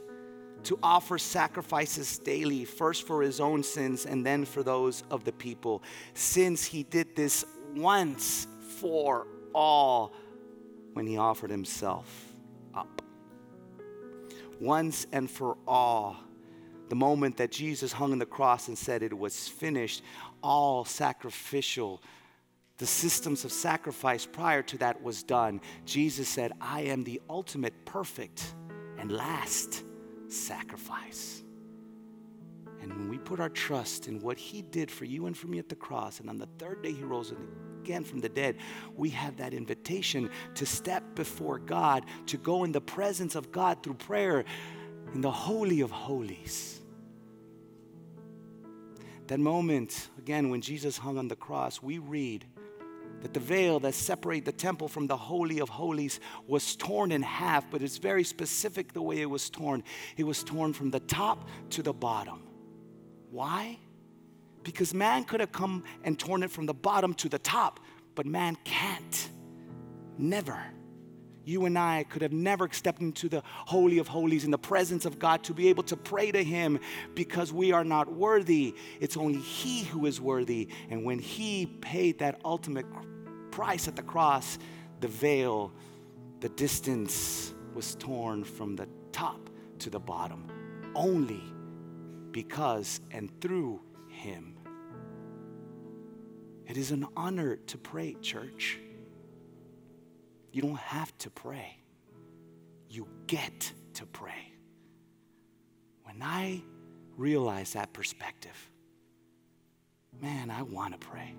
to 0.65 0.79
offer 0.83 1.19
sacrifices 1.19 2.19
daily, 2.19 2.65
first 2.65 3.07
for 3.07 3.23
his 3.23 3.41
own 3.41 3.63
sins 3.63 4.07
and 4.07 4.25
then 4.25 4.45
for 4.45 4.63
those 4.63 5.05
of 5.11 5.25
the 5.25 5.33
people, 5.33 5.83
since 6.15 6.65
he 6.65 6.83
did 6.83 7.15
this 7.15 7.45
once 7.75 8.47
for 8.79 9.27
all 9.55 10.13
when 10.95 11.07
he 11.07 11.19
offered 11.19 11.51
himself 11.51 12.35
up. 12.75 13.03
Once 14.61 15.07
and 15.13 15.31
for 15.31 15.57
all 15.67 16.17
the 16.89 16.97
moment 16.97 17.37
that 17.39 17.51
Jesus 17.51 17.93
hung 17.93 18.13
on 18.13 18.19
the 18.19 18.27
cross 18.27 18.69
and 18.69 18.77
said 18.77 19.03
it 19.03 19.17
was 19.17 19.49
finished, 19.49 20.03
all 20.43 20.85
sacrificial, 20.85 22.03
the 22.79 22.87
systems 22.87 23.45
of 23.45 23.53
sacrifice 23.53 24.27
prior 24.27 24.63
to 24.63 24.79
that 24.79 25.03
was 25.03 25.23
done. 25.23 25.61
Jesus 25.85 26.29
said, 26.29 26.53
I 26.61 26.83
am 26.83 27.05
the 27.05 27.21
ultimate, 27.29 27.85
perfect, 27.85 28.55
and 28.99 29.11
last 29.11 29.85
sacrifice. 30.29 31.43
And 32.83 32.93
when 32.93 33.09
we 33.09 33.19
put 33.19 33.41
our 33.41 33.49
trust 33.49 34.07
in 34.07 34.21
what 34.21 34.39
He 34.39 34.63
did 34.63 34.91
for 34.91 35.07
you 35.07 35.27
and 35.27 35.37
for 35.37 35.49
me 35.49 35.59
at 35.59 35.69
the 35.69 35.75
cross, 35.75 36.21
and 36.21 36.29
on 36.29 36.39
the 36.39 36.49
third 36.59 36.83
day 36.83 36.93
He 36.93 37.03
rose 37.03 37.33
again 37.81 38.05
from 38.05 38.21
the 38.21 38.29
dead, 38.29 38.57
we 38.95 39.11
have 39.11 39.37
that 39.39 39.55
invitation 39.55 40.31
to 40.55 40.67
step 40.67 41.03
before 41.15 41.59
God, 41.59 42.05
to 42.27 42.37
go 42.37 42.65
in 42.65 42.73
the 42.73 42.81
presence 42.81 43.35
of 43.35 43.51
God 43.51 43.83
through 43.83 43.95
prayer 43.95 44.45
in 45.15 45.21
the 45.21 45.31
Holy 45.31 45.81
of 45.81 45.91
Holies 45.91 46.77
that 49.29 49.41
moment, 49.41 50.09
again, 50.19 50.51
when 50.51 50.61
Jesus 50.61 50.99
hung 50.99 51.19
on 51.19 51.29
the 51.29 51.37
cross, 51.37 51.83
we 51.83 51.99
read 51.99 52.45
that 53.23 53.35
the 53.35 53.41
veil 53.41 53.81
that 53.81 53.95
separated 53.95 54.45
the 54.45 54.53
temple 54.53 54.89
from 54.89 55.07
the 55.07 55.17
Holy 55.17 55.61
of 55.61 55.69
Holies 55.69 56.21
was 56.47 56.77
torn 56.77 57.11
in 57.11 57.23
half, 57.23 57.69
but 57.71 57.83
it's 57.83 57.99
very 57.99 58.23
specific 58.23 58.93
the 58.93 59.03
way 59.03 59.21
it 59.21 59.31
was 59.31 59.51
torn. 59.51 59.83
It 60.17 60.25
was 60.25 60.45
torn 60.45 60.73
from 60.73 60.91
the 60.91 61.01
top 61.01 61.49
to 61.71 61.83
the 61.83 61.93
bottom. 61.93 62.43
Why? 63.31 63.79
Because 64.63 64.95
man 64.95 65.25
could 65.25 65.41
have 65.41 65.53
come 65.53 65.83
and 66.05 66.19
torn 66.19 66.43
it 66.43 66.51
from 66.51 66.67
the 66.67 66.75
bottom 66.75 67.15
to 67.15 67.29
the 67.29 67.39
top, 67.39 67.81
but 68.15 68.27
man 68.27 68.57
can't. 68.65 69.31
Never 70.19 70.63
you 71.47 71.65
and 71.65 71.79
I 71.79 72.05
could 72.05 72.23
have 72.23 72.33
never 72.33 72.69
stepped 72.73 73.01
into 73.01 73.29
the 73.29 73.43
Holy 73.47 73.99
of 73.99 74.09
Holies 74.09 74.45
in 74.45 74.51
the 74.51 74.59
presence 74.59 75.05
of 75.05 75.19
God 75.19 75.45
to 75.45 75.55
be 75.55 75.69
able 75.69 75.85
to 75.85 75.97
pray 75.97 76.33
to 76.33 76.43
Him 76.43 76.81
because 77.15 77.53
we 77.53 77.71
are 77.71 77.85
not 77.85 78.13
worthy. 78.13 78.75
It's 79.01 79.17
only 79.17 79.39
He 79.39 79.85
who 79.85 80.07
is 80.07 80.21
worthy. 80.21 80.69
And 80.91 81.05
when 81.05 81.21
He 81.21 81.67
paid 81.67 82.19
that 82.19 82.41
ultimate 82.45 82.87
price 83.53 83.87
at 83.87 83.95
the 83.95 84.03
cross, 84.03 84.59
the 85.01 85.09
veil, 85.09 85.73
the 86.41 86.49
distance 86.49 87.55
was 87.75 87.95
torn 87.95 88.43
from 88.43 88.75
the 88.75 88.89
top 89.13 89.49
to 89.79 89.89
the 89.89 90.01
bottom 90.01 90.51
only 90.97 91.43
because 92.33 93.01
and 93.13 93.31
through 93.41 93.81
Him. 94.09 94.57
It 96.67 96.77
is 96.77 96.91
an 96.91 97.07
honor 97.17 97.55
to 97.55 97.79
pray, 97.79 98.17
church. 98.21 98.81
You 100.57 100.63
don't 100.63 100.79
have 100.79 101.13
to 101.19 101.29
pray, 101.29 101.77
you 102.89 103.07
get 103.27 103.75
to 103.93 104.07
pray. 104.07 104.55
When 106.05 106.23
I 106.23 106.63
realize 107.15 107.75
that 107.75 107.93
perspective, 107.93 108.57
man, 110.19 110.51
I 110.51 110.63
want 110.63 110.99
to 110.99 111.07
pray. 111.07 111.35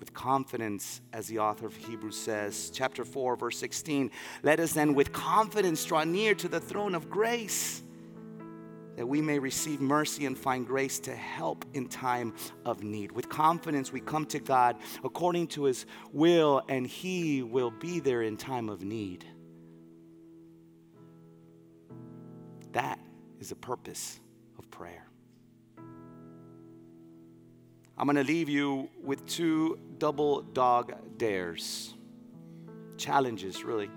With 0.00 0.12
confidence, 0.12 1.00
as 1.12 1.28
the 1.28 1.38
author 1.38 1.66
of 1.66 1.76
Hebrews 1.76 2.18
says, 2.18 2.72
chapter 2.74 3.04
4, 3.04 3.36
verse 3.36 3.56
16, 3.58 4.10
let 4.42 4.58
us 4.58 4.72
then 4.72 4.92
with 4.92 5.12
confidence 5.12 5.84
draw 5.84 6.02
near 6.02 6.34
to 6.34 6.48
the 6.48 6.58
throne 6.58 6.92
of 6.92 7.08
grace 7.08 7.82
that 8.96 9.06
we 9.06 9.20
may 9.20 9.38
receive 9.38 9.80
mercy 9.80 10.26
and 10.26 10.36
find 10.36 10.66
grace 10.66 10.98
to 11.00 11.14
help 11.14 11.64
in 11.74 11.86
time 11.88 12.34
of 12.64 12.82
need. 12.82 13.12
With 13.12 13.28
confidence, 13.28 13.92
we 13.92 14.00
come 14.00 14.24
to 14.26 14.38
God 14.38 14.76
according 15.04 15.48
to 15.48 15.64
His 15.64 15.86
will, 16.12 16.62
and 16.68 16.86
He 16.86 17.42
will 17.42 17.70
be 17.70 18.00
there 18.00 18.22
in 18.22 18.36
time 18.36 18.68
of 18.68 18.82
need. 18.82 19.24
That 22.72 22.98
is 23.38 23.50
the 23.50 23.54
purpose 23.54 24.18
of 24.58 24.70
prayer. 24.70 25.06
I'm 27.98 28.06
going 28.06 28.16
to 28.16 28.24
leave 28.24 28.48
you 28.48 28.90
with 29.02 29.26
two 29.26 29.78
double 29.96 30.42
dog 30.42 30.92
dares, 31.16 31.94
challenges, 32.98 33.64
really. 33.64 33.88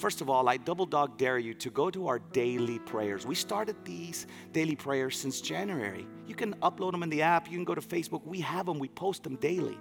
First 0.00 0.22
of 0.22 0.30
all, 0.30 0.48
I 0.48 0.56
double 0.56 0.86
dog 0.86 1.18
dare 1.18 1.38
you 1.38 1.52
to 1.52 1.68
go 1.68 1.90
to 1.90 2.08
our 2.08 2.18
daily 2.18 2.78
prayers. 2.78 3.26
We 3.26 3.34
started 3.34 3.76
these 3.84 4.26
daily 4.50 4.74
prayers 4.74 5.18
since 5.18 5.42
January. 5.42 6.06
You 6.26 6.34
can 6.34 6.54
upload 6.62 6.92
them 6.92 7.02
in 7.02 7.10
the 7.10 7.20
app, 7.20 7.50
you 7.50 7.58
can 7.58 7.66
go 7.66 7.74
to 7.74 7.82
Facebook. 7.82 8.24
We 8.24 8.40
have 8.40 8.64
them, 8.64 8.78
we 8.78 8.88
post 8.88 9.24
them 9.24 9.36
daily. 9.36 9.78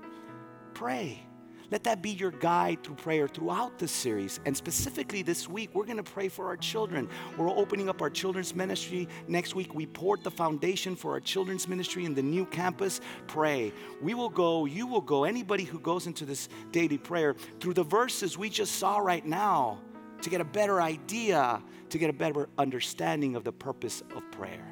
Pray. 0.73 1.23
Let 1.71 1.85
that 1.85 2.01
be 2.01 2.09
your 2.09 2.31
guide 2.31 2.83
through 2.83 2.95
prayer 2.95 3.29
throughout 3.29 3.79
this 3.79 3.93
series. 3.93 4.41
And 4.45 4.57
specifically 4.57 5.21
this 5.21 5.47
week, 5.47 5.69
we're 5.73 5.85
going 5.85 6.03
to 6.03 6.11
pray 6.11 6.27
for 6.27 6.47
our 6.47 6.57
children. 6.57 7.07
We're 7.37 7.49
opening 7.49 7.87
up 7.87 8.01
our 8.01 8.09
children's 8.09 8.53
ministry 8.53 9.07
next 9.29 9.55
week. 9.55 9.73
We 9.73 9.85
poured 9.85 10.25
the 10.25 10.31
foundation 10.31 10.97
for 10.97 11.11
our 11.11 11.21
children's 11.21 11.65
ministry 11.65 12.03
in 12.03 12.13
the 12.13 12.23
new 12.23 12.45
campus. 12.45 12.99
Pray. 13.27 13.71
We 14.01 14.15
will 14.15 14.29
go, 14.29 14.65
you 14.65 14.85
will 14.85 14.99
go, 14.99 15.23
anybody 15.23 15.63
who 15.63 15.79
goes 15.79 16.07
into 16.07 16.25
this 16.25 16.49
daily 16.73 16.97
prayer 16.97 17.35
through 17.61 17.75
the 17.75 17.83
verses 17.83 18.37
we 18.37 18.49
just 18.49 18.75
saw 18.75 18.97
right 18.97 19.25
now 19.25 19.79
to 20.21 20.29
get 20.29 20.41
a 20.41 20.45
better 20.45 20.81
idea, 20.81 21.61
to 21.89 21.97
get 21.97 22.09
a 22.09 22.13
better 22.13 22.49
understanding 22.57 23.35
of 23.35 23.43
the 23.43 23.51
purpose 23.51 24.01
of 24.15 24.29
prayer. 24.31 24.65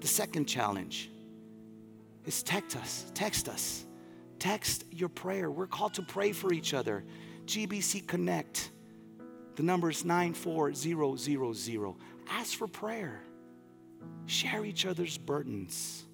The 0.00 0.06
second 0.06 0.46
challenge 0.46 1.10
is 2.24 2.42
text 2.42 2.76
us. 2.76 3.10
Text 3.14 3.48
us. 3.48 3.84
Text 4.38 4.84
your 4.90 5.08
prayer. 5.08 5.50
We're 5.50 5.66
called 5.66 5.94
to 5.94 6.02
pray 6.02 6.32
for 6.32 6.52
each 6.52 6.74
other. 6.74 7.04
GBC 7.46 8.06
Connect. 8.06 8.70
The 9.56 9.62
number 9.62 9.90
is 9.90 10.04
94000. 10.04 11.94
Ask 12.28 12.58
for 12.58 12.66
prayer. 12.66 13.22
Share 14.26 14.64
each 14.64 14.86
other's 14.86 15.16
burdens. 15.18 16.04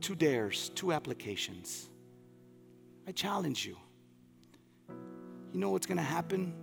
Two 0.00 0.14
dares, 0.14 0.70
two 0.74 0.92
applications. 0.92 1.88
I 3.06 3.12
challenge 3.12 3.66
you. 3.66 3.76
You 5.52 5.60
know 5.60 5.70
what's 5.70 5.86
going 5.86 5.96
to 5.96 6.02
happen? 6.02 6.54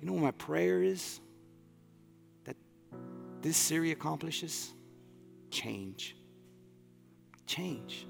You 0.00 0.06
know 0.06 0.12
what 0.14 0.22
my 0.22 0.30
prayer 0.32 0.82
is? 0.82 1.20
That 2.44 2.56
this 3.42 3.56
series 3.56 3.92
accomplishes? 3.92 4.72
Change. 5.50 6.16
Change. 7.46 8.06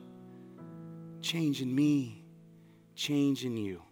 Change 1.21 1.63
in 1.63 1.75
me, 1.75 2.25
change 2.95 3.45
in 3.45 3.57
you. 3.57 3.83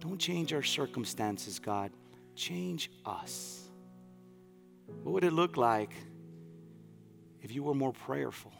Don't 0.00 0.18
change 0.18 0.52
our 0.52 0.62
circumstances, 0.62 1.58
God. 1.58 1.90
Change 2.34 2.90
us. 3.04 3.62
What 5.02 5.12
would 5.12 5.24
it 5.24 5.32
look 5.32 5.56
like 5.56 5.94
if 7.42 7.52
you 7.52 7.62
were 7.62 7.74
more 7.74 7.92
prayerful? 7.92 8.52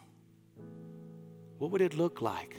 What 1.58 1.70
would 1.70 1.80
it 1.80 1.94
look 1.94 2.20
like 2.20 2.56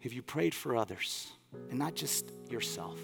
if 0.00 0.14
you 0.14 0.22
prayed 0.22 0.54
for 0.54 0.76
others 0.76 1.32
and 1.70 1.78
not 1.78 1.94
just 1.94 2.32
yourself? 2.48 2.98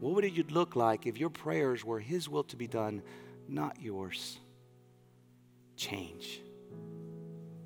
What 0.00 0.14
would 0.14 0.24
it 0.24 0.50
look 0.50 0.76
like 0.76 1.06
if 1.06 1.18
your 1.18 1.28
prayers 1.28 1.84
were 1.84 2.00
His 2.00 2.28
will 2.28 2.44
to 2.44 2.56
be 2.56 2.66
done, 2.66 3.02
not 3.46 3.80
yours? 3.80 4.38
Change. 5.76 6.40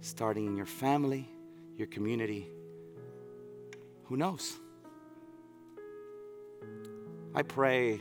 Starting 0.00 0.46
in 0.46 0.56
your 0.56 0.66
family, 0.66 1.28
your 1.76 1.86
community. 1.86 2.50
Who 4.06 4.16
knows? 4.16 4.58
I 7.36 7.42
pray 7.42 8.00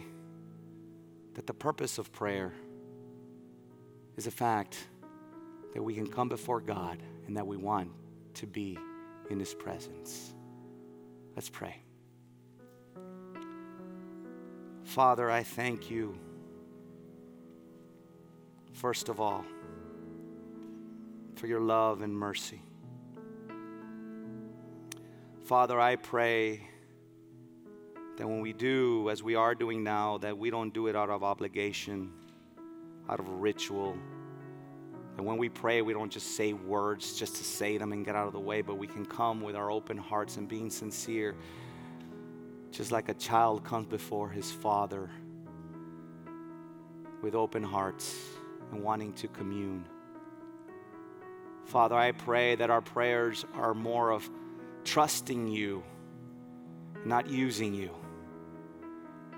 that 1.35 1.45
the 1.45 1.53
purpose 1.53 1.99
of 1.99 2.11
prayer 2.11 2.53
is 4.17 4.25
the 4.25 4.31
fact 4.31 4.77
that 5.73 5.81
we 5.81 5.93
can 5.93 6.07
come 6.07 6.29
before 6.29 6.59
God 6.59 6.97
and 7.27 7.37
that 7.37 7.45
we 7.45 7.57
want 7.57 7.91
to 8.35 8.47
be 8.47 8.79
in 9.29 9.39
His 9.39 9.53
presence. 9.53 10.33
Let's 11.35 11.49
pray. 11.49 11.82
Father, 14.93 15.31
I 15.31 15.41
thank 15.41 15.89
you, 15.89 16.15
first 18.73 19.09
of 19.09 19.19
all, 19.19 19.43
for 21.33 21.47
your 21.47 21.61
love 21.61 22.03
and 22.03 22.15
mercy. 22.15 22.61
Father, 25.45 25.79
I 25.79 25.95
pray 25.95 26.61
that 28.19 28.27
when 28.27 28.39
we 28.39 28.53
do, 28.53 29.09
as 29.09 29.23
we 29.23 29.33
are 29.33 29.55
doing 29.55 29.83
now, 29.83 30.19
that 30.19 30.37
we 30.37 30.51
don't 30.51 30.71
do 30.71 30.85
it 30.85 30.95
out 30.95 31.09
of 31.09 31.23
obligation, 31.23 32.11
out 33.09 33.19
of 33.19 33.27
ritual. 33.27 33.97
That 35.15 35.23
when 35.23 35.37
we 35.37 35.49
pray, 35.49 35.81
we 35.81 35.93
don't 35.93 36.11
just 36.11 36.35
say 36.37 36.53
words 36.53 37.17
just 37.17 37.37
to 37.37 37.43
say 37.43 37.79
them 37.79 37.93
and 37.93 38.05
get 38.05 38.15
out 38.15 38.27
of 38.27 38.33
the 38.33 38.39
way, 38.39 38.61
but 38.61 38.77
we 38.77 38.85
can 38.85 39.07
come 39.07 39.41
with 39.41 39.55
our 39.55 39.71
open 39.71 39.97
hearts 39.97 40.37
and 40.37 40.47
being 40.47 40.69
sincere, 40.69 41.33
just 42.73 42.91
like 42.91 43.07
a 43.07 43.13
child 43.13 43.63
comes 43.63 43.87
before 43.87 44.29
his 44.29 44.51
father 44.51 45.09
with 47.21 47.35
open 47.35 47.63
hearts 47.63 48.13
and 48.71 48.83
wanting 48.83 49.13
to 49.13 49.29
commune. 49.29 49.85
Father, 51.63 51.95
I 51.95 52.11
pray 52.11 52.55
that 52.55 52.69
our 52.69 52.81
prayers 52.81 53.45
are 53.53 53.73
more 53.73 54.11
of 54.11 54.29
trusting 54.83 55.47
you, 55.47 55.81
not 57.05 57.29
using 57.29 57.73
you 57.73 57.91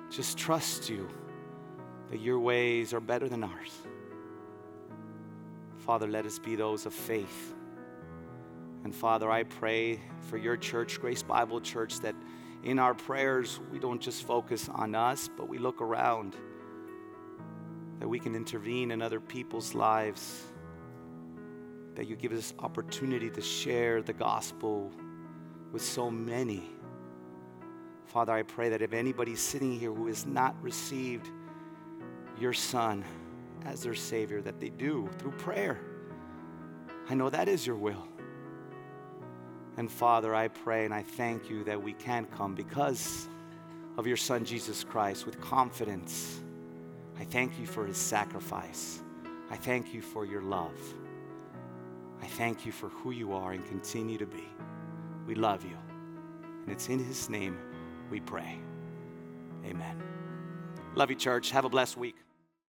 just 0.09 0.37
trust 0.37 0.89
you 0.89 1.09
that 2.09 2.19
your 2.19 2.39
ways 2.39 2.93
are 2.93 2.99
better 2.99 3.27
than 3.27 3.43
ours. 3.43 3.71
Father, 5.79 6.07
let 6.07 6.25
us 6.25 6.39
be 6.39 6.55
those 6.55 6.85
of 6.85 6.93
faith. 6.93 7.53
And 8.83 8.93
Father, 8.93 9.29
I 9.29 9.43
pray 9.43 9.99
for 10.29 10.37
your 10.37 10.57
church, 10.57 10.99
Grace 11.01 11.23
Bible 11.23 11.59
Church, 11.59 11.99
that 11.99 12.15
in 12.63 12.79
our 12.79 12.93
prayers 12.93 13.59
we 13.71 13.79
don't 13.79 14.01
just 14.01 14.23
focus 14.23 14.69
on 14.69 14.95
us, 14.95 15.29
but 15.37 15.47
we 15.47 15.57
look 15.57 15.81
around, 15.81 16.35
that 17.99 18.07
we 18.07 18.19
can 18.19 18.35
intervene 18.35 18.91
in 18.91 19.01
other 19.01 19.19
people's 19.19 19.73
lives, 19.73 20.43
that 21.95 22.07
you 22.07 22.15
give 22.15 22.31
us 22.31 22.53
opportunity 22.59 23.29
to 23.29 23.41
share 23.41 24.01
the 24.01 24.13
gospel 24.13 24.91
with 25.71 25.81
so 25.81 26.09
many 26.09 26.69
Father, 28.15 28.31
I 28.31 28.43
pray 28.43 28.69
that 28.69 28.81
if 28.81 28.93
anybody's 28.93 29.41
sitting 29.41 29.77
here 29.77 29.93
who 29.93 30.07
has 30.07 30.25
not 30.25 30.55
received 30.61 31.29
your 32.39 32.53
Son 32.53 33.03
as 33.65 33.83
their 33.83 33.93
Savior, 33.93 34.41
that 34.41 34.59
they 34.59 34.69
do 34.69 35.09
through 35.17 35.31
prayer. 35.31 35.81
I 37.09 37.13
know 37.13 37.29
that 37.29 37.49
is 37.49 37.67
your 37.67 37.75
will. 37.75 38.07
And 39.77 39.91
Father, 39.91 40.33
I 40.33 40.47
pray 40.47 40.85
and 40.85 40.93
I 40.93 41.03
thank 41.03 41.49
you 41.49 41.63
that 41.65 41.81
we 41.81 41.93
can 41.93 42.25
come 42.25 42.55
because 42.55 43.27
of 43.97 44.07
your 44.07 44.17
Son, 44.17 44.45
Jesus 44.45 44.83
Christ, 44.83 45.25
with 45.25 45.39
confidence. 45.41 46.41
I 47.19 47.23
thank 47.23 47.59
you 47.59 47.65
for 47.65 47.85
his 47.85 47.97
sacrifice. 47.97 49.01
I 49.49 49.57
thank 49.57 49.93
you 49.93 50.01
for 50.01 50.25
your 50.25 50.41
love. 50.41 50.77
I 52.21 52.27
thank 52.27 52.65
you 52.65 52.71
for 52.71 52.89
who 52.89 53.11
you 53.11 53.33
are 53.33 53.51
and 53.51 53.65
continue 53.65 54.17
to 54.17 54.25
be. 54.25 54.47
We 55.27 55.35
love 55.35 55.63
you. 55.63 55.77
And 56.63 56.71
it's 56.71 56.89
in 56.89 56.99
his 56.99 57.29
name 57.29 57.57
we 58.09 58.19
pray. 58.19 58.59
Amen. 59.65 60.01
Love 60.95 61.09
you, 61.09 61.15
church. 61.15 61.51
Have 61.51 61.65
a 61.65 61.69
blessed 61.69 61.97
week. 61.97 62.24